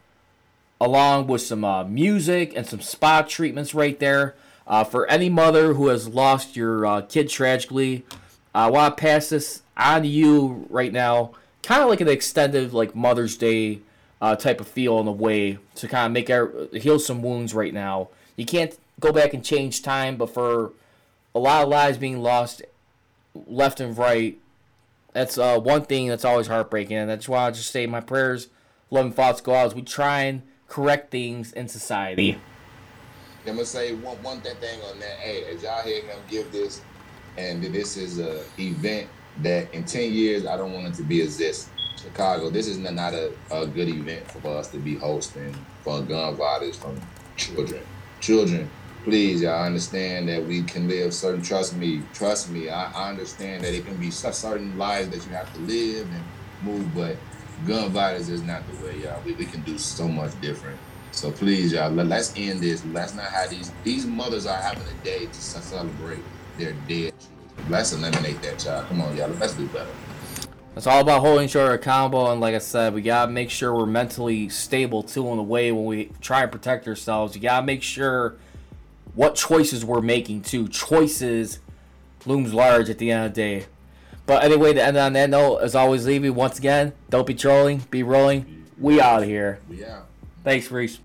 along 0.81 1.27
with 1.27 1.43
some 1.43 1.65
uh, 1.65 1.85
music 1.85 2.53
and 2.55 2.67
some 2.67 2.81
spa 2.81 3.23
treatments 3.23 3.75
right 3.75 3.99
there. 3.99 4.37
Uh, 4.67 4.85
for 4.85 5.07
any 5.09 5.29
mother 5.29 5.75
who 5.75 5.89
has 5.89 6.09
lost 6.09 6.57
your 6.57 6.87
uh, 6.87 7.03
kid 7.03 7.29
tragically, 7.29 8.05
I 8.55 8.71
want 8.71 8.97
to 8.97 9.01
pass 9.01 9.29
this 9.29 9.63
on 9.77 10.03
to 10.03 10.09
you 10.09 10.67
right 10.71 10.93
now. 10.93 11.33
Kind 11.63 11.83
of 11.83 11.89
like 11.89 12.01
an 12.01 12.09
extended 12.09 12.73
like 12.73 12.95
Mother's 12.95 13.37
Day 13.37 13.81
uh, 14.25 14.35
type 14.35 14.59
of 14.59 14.67
feel 14.67 14.99
in 15.01 15.07
a 15.07 15.13
way 15.13 15.59
to 15.75 15.87
kind 15.87 16.07
of 16.07 16.13
make 16.13 16.31
our, 16.31 16.51
heal 16.73 16.99
some 16.99 17.21
wounds 17.21 17.53
right 17.53 17.75
now. 17.75 18.09
You 18.37 18.47
can't 18.47 18.75
go 18.99 19.13
back 19.13 19.35
and 19.35 19.45
change 19.45 19.83
time, 19.83 20.17
but 20.17 20.33
for 20.33 20.73
a 21.35 21.39
lot 21.39 21.65
of 21.65 21.69
lives 21.69 21.99
being 21.99 22.23
lost 22.23 22.63
left 23.35 23.81
and 23.81 23.97
right, 23.99 24.39
that's 25.13 25.37
uh, 25.37 25.59
one 25.59 25.83
thing 25.83 26.09
that's 26.09 26.25
always 26.25 26.47
heartbreaking. 26.47 26.97
And 26.97 27.11
that's 27.11 27.29
why 27.29 27.47
I 27.47 27.51
just 27.51 27.71
say 27.71 27.87
my 27.87 28.01
prayers, 28.01 28.49
love 28.91 29.05
and 29.05 29.15
thoughts 29.15 29.43
go 29.43 29.55
out 29.55 29.67
as 29.67 29.75
we 29.75 29.83
try 29.83 30.23
and 30.23 30.41
correct 30.69 31.11
things 31.11 31.53
in 31.53 31.69
society. 31.69 32.39
I'm 33.47 33.57
gonna 33.57 33.67
say 33.67 33.93
one 33.95 34.17
one 34.23 34.41
thing 34.41 34.81
on 34.91 35.01
that. 35.01 35.19
Hey, 35.19 35.45
as 35.55 35.63
y'all 35.63 35.83
hear 35.83 36.03
him 36.03 36.19
give 36.31 36.51
this, 36.51 36.81
and 37.37 37.63
this 37.63 37.99
is 37.99 38.19
a 38.21 38.43
event 38.59 39.07
that 39.43 39.73
in 39.75 39.85
ten 39.85 40.15
years 40.15 40.47
I 40.47 40.57
don't 40.57 40.73
want 40.73 40.87
it 40.87 40.95
to 40.95 41.03
be 41.03 41.21
this. 41.21 41.69
Chicago, 42.05 42.51
this 42.51 42.67
is 42.67 42.79
not 42.79 43.15
a, 43.15 43.33
a 43.51 43.67
good 43.67 43.89
event 43.89 44.31
for 44.31 44.57
us 44.59 44.69
to 44.69 44.79
be 44.79 44.95
hosting 44.95 45.55
for 45.83 46.03
gun 46.03 46.35
violence 46.37 46.77
from 46.77 47.01
children. 47.37 47.83
Children, 48.21 48.71
please, 49.05 49.41
y'all 49.41 49.65
understand 49.65 50.29
that 50.29 50.45
we 50.45 50.63
can 50.63 50.87
live 50.87 51.15
certain. 51.15 51.43
Trust 51.43 51.77
me, 51.77 52.03
trust 52.13 52.51
me. 52.51 52.69
I, 52.69 52.93
I 52.93 53.11
understand 53.11 53.65
that 53.65 53.75
it 53.75 53.87
can 53.87 53.97
be 53.97 54.11
certain 54.11 54.77
lives 54.77 55.09
that 55.11 55.27
you 55.27 55.33
have 55.35 55.53
to 55.55 55.61
live 55.61 56.07
and 56.13 56.23
move, 56.63 56.95
but 56.95 57.17
gun 57.67 57.91
violence 57.91 58.29
is 58.29 58.43
not 58.43 58.63
the 58.71 58.87
way, 58.87 58.99
y'all. 59.03 59.21
We, 59.25 59.33
we 59.33 59.47
can 59.47 59.63
do 59.63 59.79
so 59.79 60.07
much 60.07 60.39
different. 60.43 60.79
So 61.13 61.31
please, 61.31 61.73
y'all, 61.73 61.91
let, 61.91 62.11
us 62.13 62.35
end 62.37 62.61
this. 62.61 62.85
Let's 62.87 63.15
not 63.15 63.27
have 63.27 63.49
these. 63.49 63.73
These 63.83 64.05
mothers 64.05 64.47
are 64.47 64.61
having 64.61 64.83
a 64.83 65.05
day 65.05 65.27
to 65.27 65.35
celebrate 65.35 66.23
their 66.59 66.73
dead. 66.87 67.15
Let's 67.69 67.93
eliminate 67.93 68.43
that, 68.43 68.59
child. 68.59 68.89
Come 68.89 69.01
on, 69.01 69.17
y'all. 69.17 69.31
Let's 69.31 69.55
do 69.55 69.67
better. 69.69 69.89
It's 70.77 70.89
all 70.89 71.01
about 71.01 71.21
holding 71.21 71.45
each 71.45 71.55
other 71.55 71.73
accountable, 71.73 72.31
and 72.31 72.41
like 72.41 72.55
I 72.55 72.59
said, 72.59 72.95
we 72.95 73.03
gotta 73.03 73.31
make 73.31 73.51
sure 73.51 73.73
we're 73.73 73.87
mentally 73.87 74.49
stable 74.49 75.05
too 75.05 75.29
in 75.29 75.37
the 75.37 75.43
way 75.43 75.71
when 75.71 75.85
we 75.85 76.11
try 76.21 76.43
and 76.43 76.51
protect 76.51 76.89
ourselves. 76.89 77.37
You 77.37 77.43
gotta 77.43 77.65
make 77.65 77.83
sure 77.83 78.35
what 79.15 79.37
choices 79.37 79.85
we're 79.85 80.01
making 80.01 80.43
too. 80.43 80.67
Choices 80.67 81.61
looms 82.27 82.53
large 82.53 82.91
at 82.91 82.99
the 82.99 83.13
end 83.13 83.27
of 83.27 83.35
the 83.35 83.41
day. 83.41 83.67
But 84.27 84.43
anyway, 84.43 84.73
to 84.73 84.83
end 84.83 84.97
on 84.97 85.13
that 85.13 85.31
note, 85.31 85.59
as 85.59 85.77
always, 85.77 86.07
Levy, 86.07 86.31
once 86.31 86.59
again, 86.59 86.93
don't 87.09 87.27
be 87.27 87.35
trolling, 87.35 87.85
be 87.91 88.03
rolling. 88.03 88.67
We 88.79 89.01
out 89.01 89.23
of 89.23 89.29
here. 89.29 89.61
Yeah. 89.71 90.01
Thanks, 90.43 90.69
Riis. 90.69 90.99